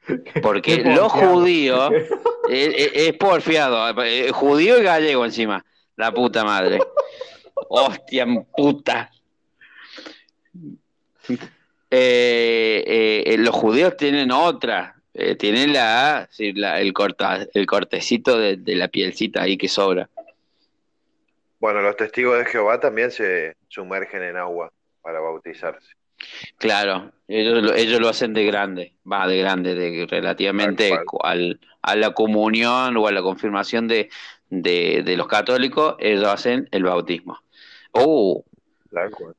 [0.42, 5.64] Porque los judíos es, es- es porfiado, eh, judío y gallego encima,
[5.94, 6.80] la puta madre.
[7.68, 9.12] Hostia puta.
[11.92, 18.56] Eh, eh, eh, los judíos tienen otra, eh, tienen la, el, corta, el cortecito de,
[18.58, 20.08] de la pielcita ahí que sobra.
[21.58, 24.72] Bueno, los testigos de Jehová también se sumergen en agua
[25.02, 25.94] para bautizarse.
[26.58, 30.92] Claro, ellos lo, ellos lo hacen de grande, va de grande, de relativamente
[31.24, 34.10] al, a la comunión o a la confirmación de,
[34.48, 37.38] de, de los católicos, ellos hacen el bautismo.
[37.90, 38.44] Oh.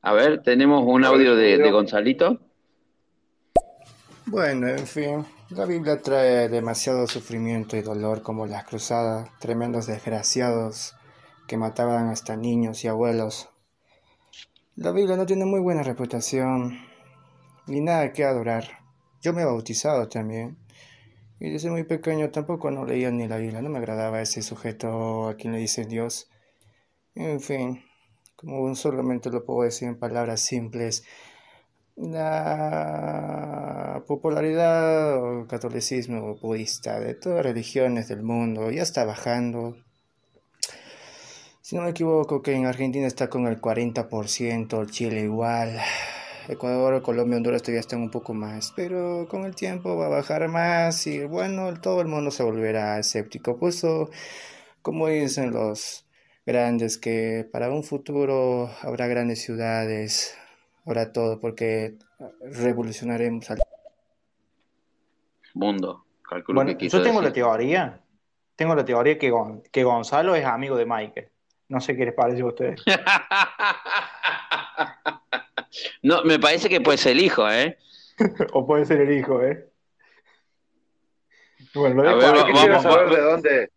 [0.00, 1.70] A ver, tenemos un audio de.
[1.70, 2.40] Gonzalito.
[4.26, 10.94] Bueno, en fin, la Biblia trae demasiado sufrimiento y dolor como las cruzadas, tremendos desgraciados
[11.46, 13.50] que mataban hasta niños y abuelos.
[14.76, 16.78] La Biblia no tiene muy buena reputación,
[17.66, 18.64] ni nada que adorar.
[19.20, 20.56] Yo me he bautizado también,
[21.38, 25.28] y desde muy pequeño tampoco no leía ni la Biblia, no me agradaba ese sujeto
[25.28, 26.30] a quien le dicen Dios.
[27.14, 27.84] En fin,
[28.42, 31.04] como solamente lo puedo decir en palabras simples,
[31.96, 39.76] la popularidad o catolicismo budista de todas religiones del mundo ya está bajando.
[41.60, 45.78] Si no me equivoco, que en Argentina está con el 40%, Chile igual,
[46.48, 50.48] Ecuador, Colombia, Honduras todavía están un poco más, pero con el tiempo va a bajar
[50.48, 53.58] más y bueno, todo el mundo se volverá escéptico.
[53.58, 54.10] Por eso,
[54.82, 56.04] como dicen los
[56.44, 60.36] grandes, que para un futuro habrá grandes ciudades,
[60.84, 61.96] habrá todo, porque
[62.40, 63.60] revolucionaremos al
[65.54, 68.00] Mundo, calculo Bueno, que yo tengo la teoría,
[68.56, 71.28] tengo la teoría que, Gon- que Gonzalo es amigo de Michael.
[71.68, 72.82] No sé qué les parece a ustedes.
[76.02, 77.78] No, me parece que puede ser el hijo, ¿eh?
[78.52, 79.68] o puede ser el hijo, ¿eh?
[81.74, 83.70] Bueno, lo A ver, vamos, saber de dónde,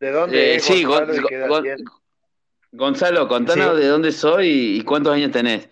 [0.00, 1.84] de dónde Eh, es sí, Gonzalo Gon- y qué edad Gon- tiene.
[2.72, 3.82] Gonzalo, contanos Sí.
[3.82, 4.48] de dónde soy
[4.78, 5.68] y cuántos años tenés.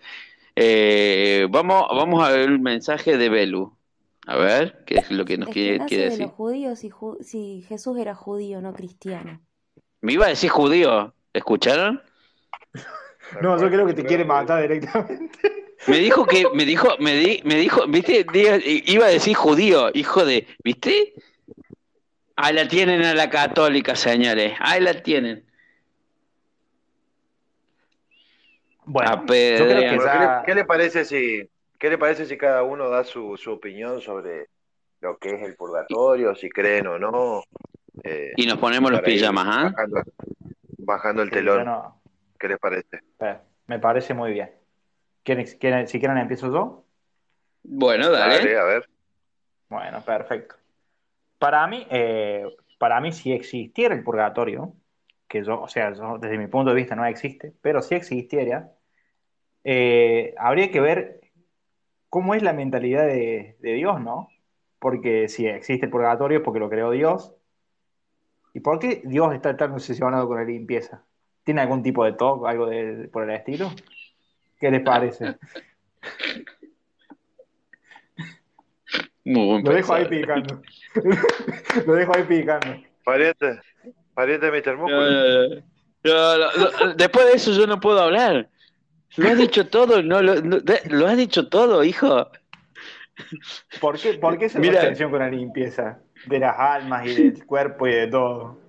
[0.55, 3.77] Eh, vamos, vamos a ver el mensaje de Belu.
[4.25, 6.25] A ver, qué es lo que nos Es que quiere, nace quiere de decir.
[6.25, 9.39] los judíos si, ju- si Jesús era judío, no cristiano.
[10.01, 12.01] Me iba a decir judío, ¿escucharon?
[13.41, 15.39] No, yo creo que te quiere matar directamente.
[15.87, 18.25] Me dijo que, me dijo, me di, me dijo, viste,
[18.87, 21.13] iba a decir judío, hijo de, ¿viste?
[22.37, 24.53] Ahí la tienen a la católica, señores.
[24.59, 25.43] Ahí la tienen.
[28.85, 31.49] Bueno, yo creo que ¿Qué, le, qué, le, parece si,
[31.79, 34.49] ¿Qué le parece si cada uno da su, su opinión sobre
[35.01, 37.43] lo que es el purgatorio, si creen o no?
[38.03, 39.63] Eh, y nos ponemos los pijamas, ¿ah?
[39.71, 40.03] Bajando,
[40.77, 41.65] bajando, el telón.
[41.65, 42.01] No...
[42.39, 43.01] ¿Qué les parece?
[43.65, 44.51] Me parece muy bien.
[45.23, 46.85] ¿Quieren, quieren, si quieren, empiezo yo.
[47.63, 48.37] Bueno, dale.
[48.37, 48.89] dale a ver.
[49.69, 50.55] Bueno, perfecto.
[51.39, 52.45] Para mí, eh,
[52.77, 54.73] para mí, si existiera el purgatorio,
[55.27, 58.71] que yo, o sea, desde mi punto de vista no existe, pero si existiera,
[59.63, 61.21] eh, habría que ver
[62.09, 64.29] cómo es la mentalidad de, Dios, ¿no?
[64.79, 67.33] Porque si existe el purgatorio es porque lo creó Dios.
[68.53, 71.03] ¿Y por qué Dios está tan obsesionado con la limpieza?
[71.43, 73.71] ¿Tiene algún tipo de toque, algo de, por el estilo?
[74.59, 75.35] ¿Qué les parece?
[79.25, 80.61] Lo dejo ahí picando.
[81.85, 82.81] Lo dejo ahí picando.
[83.03, 83.59] Pariente,
[84.13, 85.63] pariente de Mr.
[86.95, 88.49] después de eso yo no puedo hablar.
[89.15, 92.29] Lo has dicho todo, no, lo, lo has dicho todo, hijo.
[93.79, 97.87] ¿Por qué, por qué esa obsesión con la limpieza de las almas y del cuerpo
[97.87, 98.59] y de todo?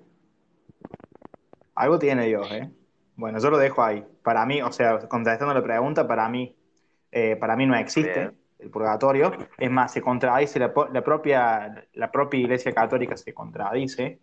[1.75, 2.71] Algo tiene Dios, ¿eh?
[3.15, 4.05] Bueno, yo lo dejo ahí.
[4.23, 6.57] Para mí, o sea, contestando la pregunta, para mí,
[7.11, 9.33] eh, para mí no existe el purgatorio.
[9.57, 14.19] Es más, se contradice la, propia, la propia Iglesia Católica se contradice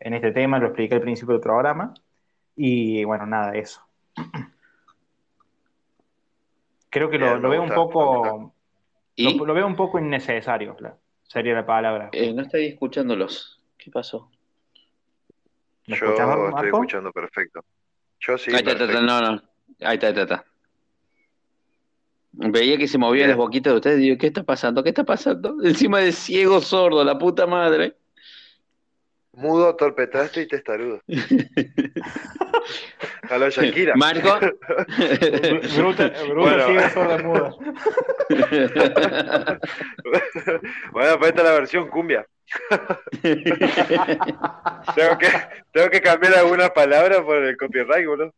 [0.00, 1.94] en este tema, lo expliqué al principio del programa.
[2.56, 3.82] Y bueno, nada, eso.
[6.90, 8.54] Creo que lo, veo un poco.
[9.16, 10.76] Lo, veo un poco innecesario,
[11.22, 12.08] sería la palabra.
[12.12, 13.60] Eh, no estoy escuchándolos.
[13.76, 14.30] ¿Qué pasó?
[15.84, 17.64] Yo estoy escuchando perfecto.
[18.20, 18.50] Yo sí.
[18.54, 19.42] Ahí está, no, no.
[19.80, 20.44] Ahí está, ahí está.
[22.40, 24.84] Veía que se movía las boquitas de ustedes y digo, ¿qué está pasando?
[24.84, 25.56] ¿Qué está pasando?
[25.64, 27.96] Encima de ciego sordo, la puta madre.
[29.32, 31.00] Mudo, torpetaste y testarudo.
[33.30, 33.94] A la Shakira.
[33.96, 34.38] Marco.
[35.76, 36.90] bruta, bruta bueno.
[36.90, 37.54] sorda muda.
[40.92, 42.26] bueno, pues esta es la versión cumbia.
[43.20, 45.28] tengo, que,
[45.72, 48.32] tengo que cambiar algunas palabras por el copyright, boludo.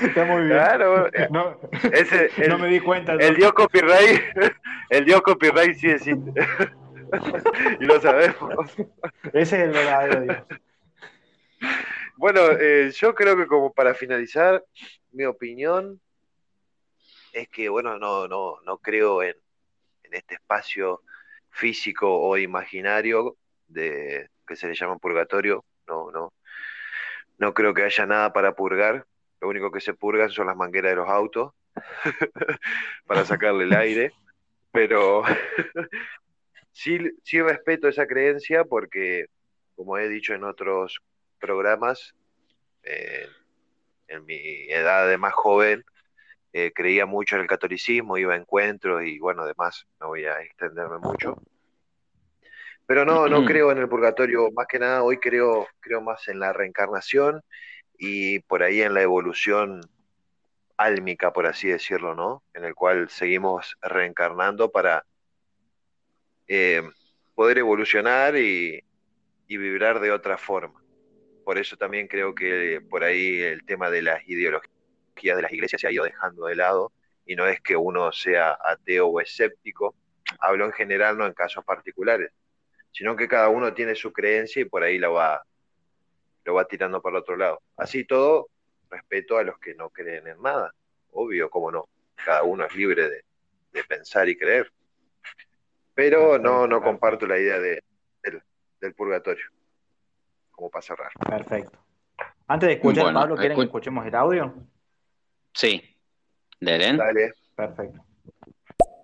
[0.00, 0.56] Está muy bien.
[0.58, 1.60] Claro, no,
[1.92, 3.12] ese, el, no me di cuenta.
[3.14, 4.22] El dios copyright,
[4.90, 6.32] el dios copyright sí existe.
[7.80, 8.74] y lo sabemos.
[9.32, 10.38] Ese es el verdadero dios.
[12.16, 14.64] Bueno, eh, yo creo que como para finalizar,
[15.12, 16.00] mi opinión
[17.32, 19.36] es que, bueno, no, no, no creo en,
[20.04, 21.02] en este espacio
[21.50, 23.36] físico o imaginario
[23.66, 25.64] de que se le llama purgatorio.
[25.86, 26.32] No, no,
[27.38, 29.06] no creo que haya nada para purgar.
[29.42, 31.52] Lo único que se purgan son las mangueras de los autos
[33.06, 34.12] para sacarle el aire.
[34.70, 35.24] Pero
[36.70, 39.26] sí, sí respeto esa creencia porque,
[39.74, 41.02] como he dicho en otros
[41.40, 42.14] programas,
[42.84, 43.26] eh,
[44.06, 45.84] en mi edad de más joven,
[46.52, 50.40] eh, creía mucho en el catolicismo, iba a encuentros y bueno, además no voy a
[50.40, 51.36] extenderme mucho.
[52.86, 56.38] Pero no, no creo en el purgatorio, más que nada hoy creo, creo más en
[56.38, 57.42] la reencarnación
[58.04, 59.80] y por ahí en la evolución
[60.76, 62.42] álmica, por así decirlo, ¿no?
[62.52, 65.06] En el cual seguimos reencarnando para
[66.48, 66.82] eh,
[67.36, 68.82] poder evolucionar y,
[69.46, 70.82] vibrar de otra forma.
[71.44, 75.80] Por eso también creo que por ahí el tema de las ideologías de las iglesias
[75.80, 76.90] se ha ido dejando de lado
[77.24, 79.94] y no es que uno sea ateo o escéptico,
[80.40, 82.32] hablo en general, no en casos particulares,
[82.90, 85.44] sino que cada uno tiene su creencia y por ahí la va,
[86.44, 87.60] lo va tirando para el otro lado.
[87.76, 88.48] Así todo,
[88.90, 90.72] respeto a los que no creen en nada.
[91.12, 91.88] Obvio, como no.
[92.24, 94.70] Cada uno es libre de, pensar y creer.
[95.94, 97.82] Pero no, no comparto la idea de,
[98.80, 99.44] del, purgatorio.
[100.50, 101.10] Como para cerrar.
[101.28, 101.78] Perfecto.
[102.46, 104.54] Antes de escuchar, Pablo, ¿quieren que escuchemos el audio?
[105.54, 105.82] Sí.
[106.60, 106.96] ¿Delen?
[106.96, 107.34] Dale.
[107.54, 108.04] Perfecto.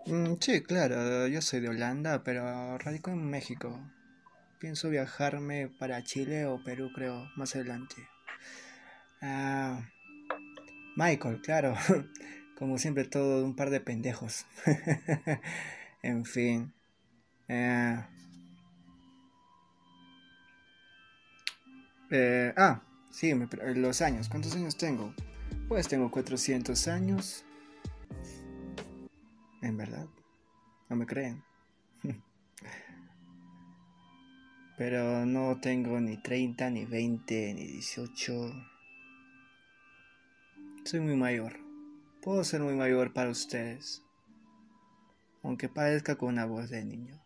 [0.07, 3.79] Mm, sí, claro, yo soy de Holanda, pero radico en México.
[4.59, 7.95] Pienso viajarme para Chile o Perú, creo, más adelante.
[9.23, 9.89] Ah,
[10.97, 11.75] Michael, claro.
[12.59, 14.47] Como siempre, todo un par de pendejos.
[16.03, 16.73] en fin.
[17.47, 18.05] Eh,
[22.11, 23.33] eh, ah, sí,
[23.77, 24.29] los años.
[24.29, 25.15] ¿Cuántos años tengo?
[25.69, 27.45] Pues tengo 400 años.
[29.63, 30.07] En verdad.
[30.89, 31.48] No me creen.
[34.79, 38.33] Pero no tengo ni 30, ni 20, ni 18.
[40.85, 41.59] Soy muy mayor.
[42.23, 44.05] Puedo ser muy mayor para ustedes.
[45.43, 47.21] aunque parezca con una voz de niño.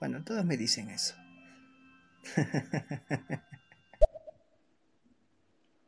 [0.00, 1.14] Bueno, todos me dicen eso.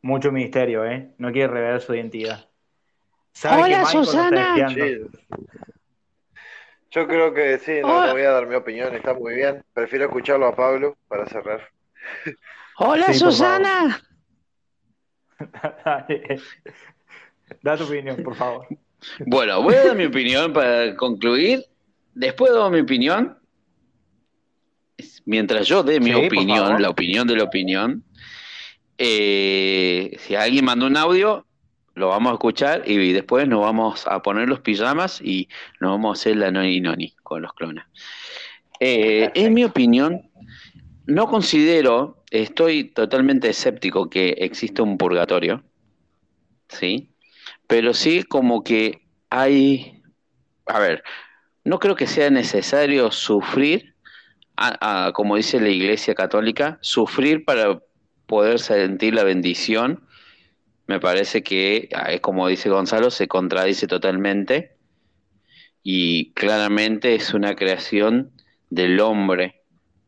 [0.01, 1.13] Mucho misterio, ¿eh?
[1.17, 2.47] No quiere revelar su identidad.
[3.33, 4.55] ¿Sabe que Hola, lo está Susana.
[4.55, 5.09] espiando?
[6.95, 8.07] Yo creo que sí, no, Hola.
[8.07, 9.61] no voy a dar mi opinión, está muy bien.
[9.73, 11.67] Prefiero escucharlo a Pablo para cerrar.
[12.77, 14.01] Hola, Sí, Susana.
[17.61, 18.65] da tu opinión, por favor.
[19.25, 21.65] Bueno, voy a dar mi opinión para concluir.
[22.13, 23.37] Después de mi opinión,
[25.25, 28.05] mientras yo dé mi Sí, opinión, la opinión de la opinión,
[28.97, 31.44] eh, si alguien manda un audio,
[31.95, 35.49] lo vamos a escuchar y después nos vamos a poner los pijamas y
[35.79, 37.85] nos vamos a hacer la noni noni con los clones.
[38.79, 40.29] Eh, en mi opinión,
[41.05, 45.63] no considero, estoy totalmente escéptico que exista un purgatorio,
[46.69, 47.09] ¿sí?
[47.67, 50.01] Pero sí como que hay,
[50.65, 51.03] a ver,
[51.63, 53.95] no creo que sea necesario sufrir,
[54.57, 57.79] a- a- como dice la Iglesia Católica, sufrir para
[58.25, 60.05] poder sentir la bendición.
[60.87, 64.75] Me parece que, ah, es como dice Gonzalo, se contradice totalmente
[65.81, 68.31] y claramente es una creación
[68.69, 69.61] del hombre,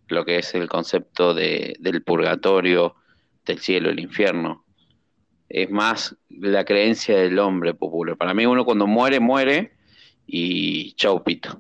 [0.08, 2.96] lo que es el concepto de, del purgatorio,
[3.46, 4.66] del cielo, el infierno.
[5.50, 8.18] Es más la creencia del hombre popular.
[8.18, 9.74] Para mí uno cuando muere, muere
[10.26, 11.60] y chau pito.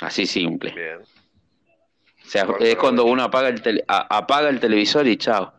[0.00, 0.74] Así simple.
[0.98, 5.52] O sea, es cuando uno apaga el, tele- apaga el televisor y chao.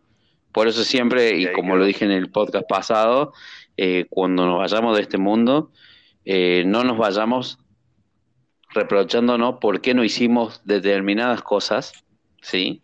[0.54, 3.34] Por eso siempre, y como lo dije en el podcast pasado,
[3.76, 5.72] eh, cuando nos vayamos de este mundo,
[6.26, 7.60] eh, no nos vayamos
[8.70, 11.94] reprochándonos por qué no hicimos determinadas cosas,
[12.42, 12.82] ¿sí?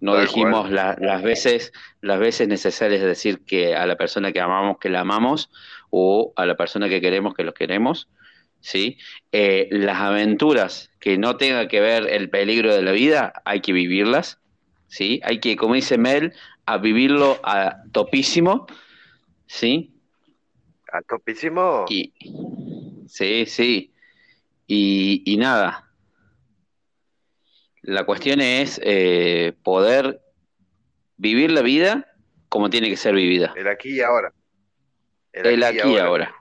[0.00, 4.32] No Tal dijimos la- las veces las veces necesarias de decir que a la persona
[4.32, 5.50] que amamos que la amamos
[5.90, 8.08] o a la persona que queremos que los queremos,
[8.60, 8.98] ¿sí?
[9.32, 13.72] Eh, las aventuras que no tengan que ver el peligro de la vida, hay que
[13.72, 14.40] vivirlas,
[14.88, 15.20] ¿sí?
[15.24, 16.32] Hay que, como dice Mel,
[16.64, 18.66] a vivirlo a topísimo,
[19.46, 19.94] ¿sí?
[20.92, 21.84] ¿A topísimo?
[21.88, 22.12] Y,
[23.08, 23.92] sí, sí.
[24.66, 25.90] Y, y nada.
[27.82, 30.20] La cuestión es eh, poder
[31.16, 32.12] vivir la vida
[32.48, 33.52] como tiene que ser vivida.
[33.56, 34.32] El aquí y ahora.
[35.32, 36.34] El aquí y ahora.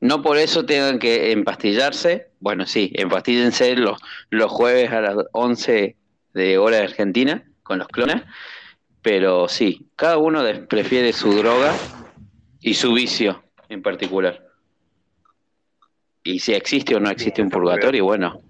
[0.00, 2.32] No por eso tengan que empastillarse.
[2.40, 4.00] Bueno, sí, empastíllense los,
[4.30, 5.96] los jueves a las 11
[6.32, 8.22] de hora de Argentina con los clones.
[9.02, 11.74] Pero sí, cada uno prefiere su droga
[12.60, 14.46] y su vicio en particular.
[16.22, 18.40] Y si existe o no existe un purgatorio, bueno,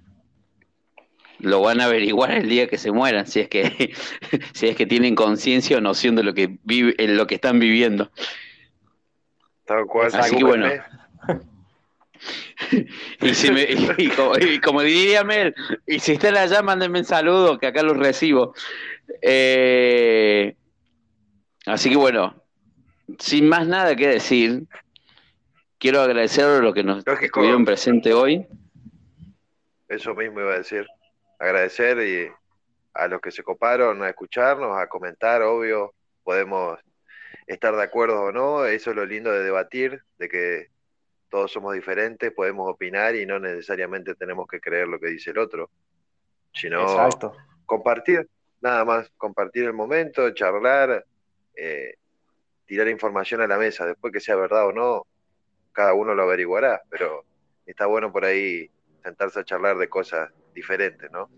[1.39, 3.95] lo van a averiguar el día que se mueran, si es que,
[4.53, 7.59] si es que tienen conciencia o noción de lo que vive, en lo que están
[7.59, 8.11] viviendo.
[9.65, 10.11] Tal cual.
[10.15, 10.69] Así que bueno.
[13.21, 13.67] Y, si me-
[13.99, 15.55] y como, y como diría Mel,
[15.87, 18.55] y si están allá, mándenme un saludo, que acá los recibo.
[19.21, 20.55] Eh,
[21.67, 22.43] así que bueno,
[23.19, 24.65] sin más nada que decir,
[25.79, 28.47] quiero agradecer a los que nos estuvieron presentes hoy.
[29.89, 30.87] Eso mismo iba a decir.
[31.39, 32.29] Agradecer y
[32.95, 35.93] a los que se coparon a escucharnos, a comentar, obvio.
[36.23, 36.79] Podemos
[37.47, 38.65] estar de acuerdo o no.
[38.65, 40.72] Eso es lo lindo de debatir, de que
[41.33, 45.39] todos somos diferentes, podemos opinar y no necesariamente tenemos que creer lo que dice el
[45.39, 45.71] otro,
[46.53, 47.35] sino Exacto.
[47.65, 48.29] compartir,
[48.61, 51.07] nada más, compartir el momento, charlar,
[51.57, 51.95] eh,
[52.67, 55.07] tirar información a la mesa, después que sea verdad o no,
[55.73, 57.25] cada uno lo averiguará, pero
[57.65, 58.71] está bueno por ahí
[59.03, 61.31] sentarse a charlar de cosas diferentes, ¿no?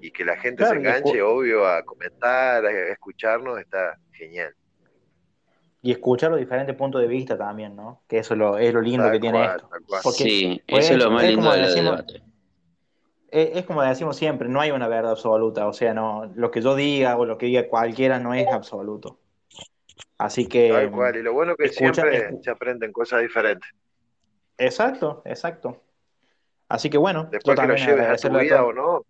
[0.00, 4.54] Y que la gente Claro, se enganche, obvio, a comentar, a escucharnos, está genial.
[5.82, 8.02] Y escuchar los diferentes puntos de vista también, ¿no?
[8.06, 9.68] Que eso es lo, es lo lindo Tal que tiene esto.
[10.02, 12.22] Porque, Sí, pues, eso es lo más lindo como del decimos- debate.
[13.30, 16.60] Es, es como decimos siempre, no hay una verdad absoluta, o sea, no, lo que
[16.60, 19.18] yo diga o lo que diga cualquiera no es absoluto.
[20.18, 23.70] Así que Tal cual, y lo bueno que escucha- siempre escu- se aprenden cosas diferentes.
[24.58, 25.80] exacto, exacto.
[26.68, 29.04] Así que bueno, yo Después que lo lleves a tu a vida o no,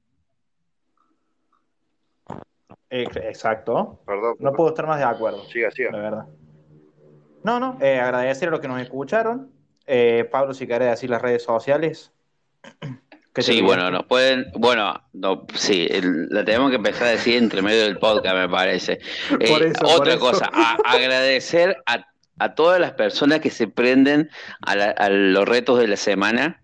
[2.91, 4.01] Ex- Exacto.
[4.05, 4.37] perdón.
[4.41, 5.45] No puedo estar más de acuerdo.
[5.45, 5.93] Siga, siga.
[5.93, 6.27] La verdad.
[7.43, 9.51] No, no, eh, agradecer a los que nos escucharon.
[9.87, 12.13] Eh, Pablo, si querés decir las redes sociales.
[13.37, 17.63] Sí, bueno, nos pueden, bueno, no, sí, el- la tenemos que empezar a decir entre
[17.63, 18.99] medio del podcast, me parece.
[19.41, 20.21] Eh, Por eso, por otra eso.
[20.21, 22.05] cosa, a- agradecer a,
[22.41, 24.29] a todas las personas que se prenden
[24.63, 26.61] a, la- a los retos de la semana,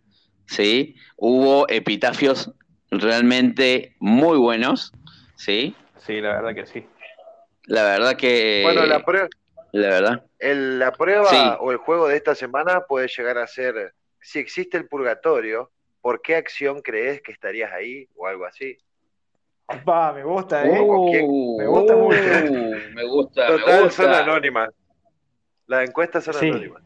[0.47, 0.97] ¿sí?
[1.17, 2.51] Hubo epitafios
[2.91, 4.93] realmente muy buenos,
[5.37, 5.75] ¿sí?
[6.05, 6.85] Sí, la verdad que sí.
[7.67, 8.63] La verdad que...
[8.65, 9.29] Bueno, la prueba,
[9.71, 10.25] La verdad.
[10.39, 11.37] El- la prueba Sí.
[11.61, 16.21] o el juego de esta semana puede llegar a ser si existe el purgatorio, ¿por
[16.21, 18.09] qué acción crees que estarías ahí?
[18.17, 18.77] O algo así.
[19.85, 20.79] Pa, me gusta, ¿eh?
[20.87, 21.27] ¿Con quién?
[21.59, 22.19] Me gusta mucho.
[22.19, 24.71] Uh, me gusta, me Total, son anónimas.
[25.67, 26.49] Las encuestas son Sí.
[26.49, 26.83] anónimas.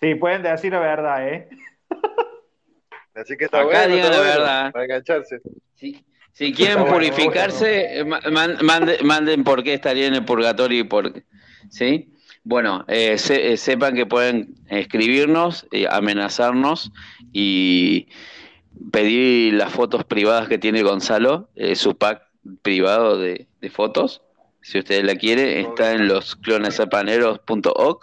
[0.00, 1.48] Sí, pueden decir la verdad, ¿eh?
[3.14, 3.94] Así que está Acá bueno.
[3.94, 4.72] digan está la bueno, verdad.
[4.72, 5.40] Para engancharse.
[5.74, 10.80] Si quieren bueno, purificarse, eh, ma- man- mande- manden por qué estaría en el purgatorio
[10.80, 11.24] y por qué.
[11.70, 12.08] ¿Sí?
[12.44, 16.90] Bueno, eh, se- eh, sepan que pueden escribirnos, eh, amenazarnos
[17.32, 18.08] y
[18.90, 22.22] pedir las fotos privadas que tiene Gonzalo, eh, su pack
[22.62, 24.22] privado de, de fotos.
[24.60, 28.00] Si ustedes la quiere, está en los clonesapaneros.org.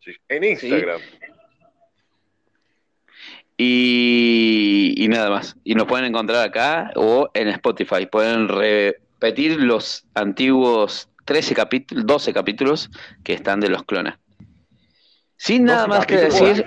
[0.00, 1.00] Sí, En Instagram.
[3.56, 5.56] Y, y nada más.
[5.64, 8.06] Y nos pueden encontrar acá o en Spotify.
[8.10, 12.90] Pueden repetir los antiguos 13 capítulos, 12 capítulos
[13.22, 14.14] que están de los clones.
[15.36, 16.66] Sin nada 12 más que decir.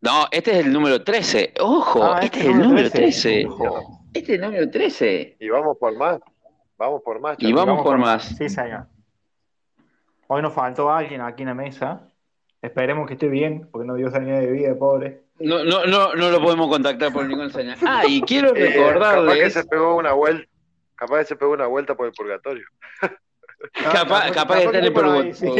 [0.00, 1.54] No, este es el número 13.
[1.60, 3.46] Ojo, Ah, este es el número 13.
[4.12, 5.36] Este es el número 13.
[5.38, 6.18] Y vamos por más.
[6.76, 7.36] Vamos por más.
[7.38, 8.24] Y vamos por más.
[8.36, 8.88] Sí, señor.
[10.26, 12.08] Hoy nos faltó alguien aquí en la mesa.
[12.60, 15.22] Esperemos que esté bien, porque no dio señal de vida, pobre.
[15.38, 17.78] No, no, no, no lo podemos contactar por ninguna señal.
[17.86, 19.52] Ah, y quiero Eh, capaz que recordarles.
[19.52, 20.48] se pegó una vuelta.
[20.96, 22.66] Capaz que se pegó una vuelta por el purgatorio.
[23.72, 25.22] Capaz, capaz que purgatorio.
[25.22, 25.46] ahí, sí.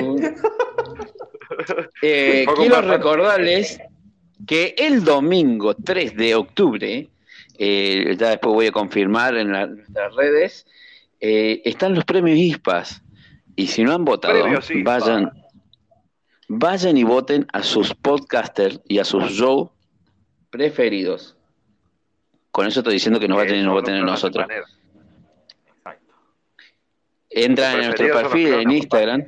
[2.02, 3.80] Eh, quiero recordarles
[4.46, 7.08] que el domingo 3 de octubre,
[7.58, 10.66] eh, ya después voy a confirmar en la- nuestras redes,
[11.20, 13.02] eh, están los premios ISPAS.
[13.56, 14.34] Y si no han votado,
[14.82, 15.30] vayan,
[16.48, 19.70] vayan y voten a sus podcasters y a sus show
[20.50, 21.36] preferidos.
[22.50, 24.46] Con eso estoy diciendo que nos vayan y nos voten a nosotros.
[27.36, 29.24] Entran en nuestro perfil en Instagram.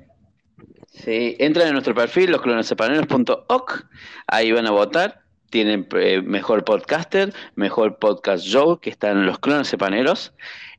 [0.92, 3.88] Sí, entran en nuestro perfil, losclonesepaneros.org.
[4.28, 5.22] Ahí van a votar.
[5.50, 10.32] Tienen eh, mejor podcaster, mejor podcast show, que están los clones sepaneros.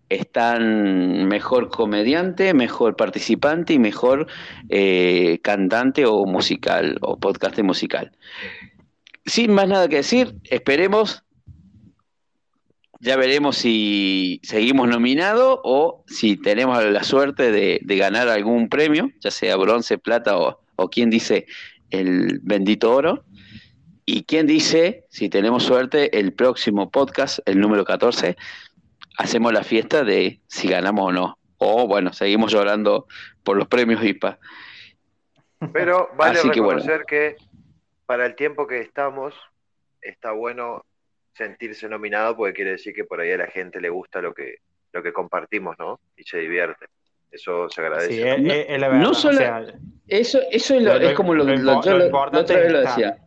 [0.07, 4.27] Están mejor comediante, mejor participante y mejor
[4.69, 8.13] eh, cantante o musical o podcaster musical.
[9.25, 11.25] Sin más nada que decir, esperemos
[12.99, 19.11] ya veremos si seguimos nominados o si tenemos la suerte de, de ganar algún premio,
[19.19, 21.45] ya sea bronce, plata o, o quien dice
[21.89, 23.23] el bendito oro.
[24.05, 28.37] Y quien dice, si tenemos suerte, el próximo podcast, el número 14,
[29.17, 31.37] hacemos la fiesta de si ganamos o no.
[31.57, 33.07] O bueno, seguimos llorando
[33.43, 34.39] por los premios IPA.
[35.73, 36.79] Pero vale Así que bueno.
[36.79, 37.35] reconocer que
[38.05, 39.33] para el tiempo que estamos,
[40.01, 40.85] está bueno
[41.38, 44.55] sentirse nominado porque quiere decir que por ahí a la gente le gusta lo que,
[44.93, 45.99] lo que compartimos, ¿no?
[46.18, 46.88] Y se divierte.
[47.31, 48.14] Eso se agradece.
[48.14, 48.51] Sí, ¿no?
[48.51, 49.01] es, es- es la verdad.
[49.03, 49.65] No solo- o sea,
[50.07, 52.05] Eso, eso es, lo- es como lo, lo lo- impo- yo lo
[52.39, 53.18] otra vez decía.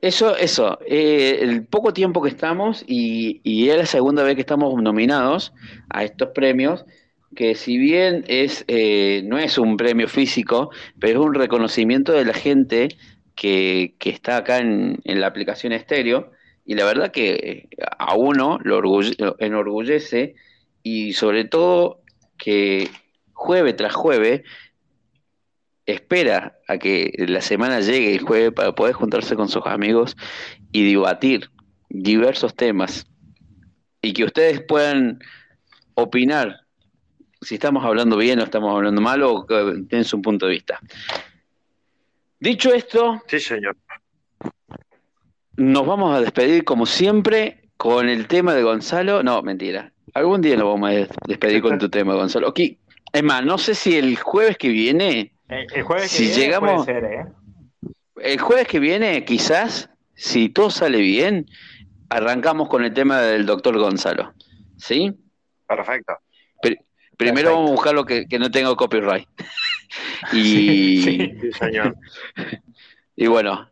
[0.00, 4.42] Eso, eso, eh, el poco tiempo que estamos y, y es la segunda vez que
[4.42, 5.52] estamos nominados
[5.88, 6.84] a estos premios,
[7.34, 10.70] que si bien es eh, no es un premio físico,
[11.00, 12.88] pero es un reconocimiento de la gente
[13.34, 16.30] que, que está acá en, en la aplicación estéreo,
[16.66, 17.68] y la verdad que
[17.98, 20.34] a uno lo orgulle- lo enorgullece,
[20.82, 22.02] y sobre todo
[22.36, 22.90] que
[23.32, 24.42] jueves tras jueves
[25.86, 30.16] espera a que la semana llegue el jueves para poder juntarse con sus amigos
[30.72, 31.48] y debatir
[31.88, 33.06] diversos temas
[34.02, 35.20] y que ustedes puedan
[35.94, 36.60] opinar
[37.40, 40.80] si estamos hablando bien o estamos hablando mal o den su punto de vista.
[42.40, 43.76] Dicho esto, Sí, señor.
[45.56, 49.22] Nos vamos a despedir como siempre con el tema de Gonzalo.
[49.22, 49.92] No, mentira.
[50.14, 52.48] Algún día nos vamos a des- despedir con tu tema, Gonzalo.
[52.48, 52.60] Ok.
[53.12, 56.38] Es más, no sé si el jueves que viene el, el jueves que Si viene
[56.44, 57.26] llegamos- puede ser, ¿eh?
[58.22, 61.46] El jueves que viene, quizás, si todo sale bien,
[62.08, 64.32] arrancamos con el tema del doctor Gonzalo.
[64.78, 65.12] ¿Sí?
[65.68, 66.14] Perfecto.
[66.62, 66.78] Pri-
[67.16, 69.28] primero vamos a buscar lo que, que no tenga copyright.
[70.32, 71.96] y, Sí, señor.
[73.16, 73.68] y bueno,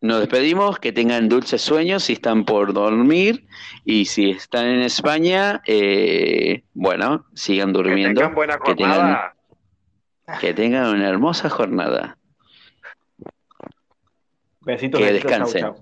[0.00, 3.46] nos despedimos, que tengan dulces sueños si están por dormir
[3.84, 8.20] y si están en España, eh, bueno, sigan durmiendo.
[8.20, 9.36] tengan buena que tengan, jornada.
[10.40, 12.16] que tengan una hermosa jornada.
[14.60, 15.60] Besitos, Que besitos, descansen.
[15.62, 15.76] chau.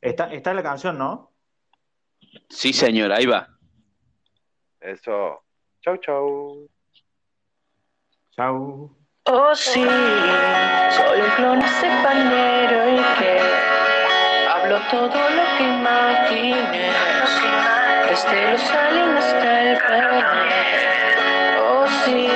[0.00, 1.32] Está, está en la canción, ¿no?
[2.48, 3.48] Sí, señor, ahí va.
[4.80, 5.42] Eso.
[5.82, 6.68] Chau, chau.
[8.30, 8.96] Chau.
[9.32, 11.60] Oh sí, soy un clon
[12.02, 13.38] panero y que
[14.48, 16.90] hablo todo lo que imagines,
[18.08, 20.24] desde los aliens hasta el panel.
[21.62, 22.26] Oh sí,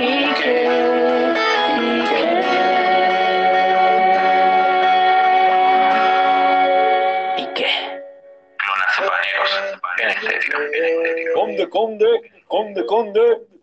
[0.00, 0.56] y que,
[1.78, 2.20] y que.
[7.38, 7.70] ¿Y qué?
[8.58, 9.50] Clonacepaneros,
[9.96, 10.58] en estético.
[11.34, 12.10] Conde, conde,
[12.48, 13.55] conde, conde.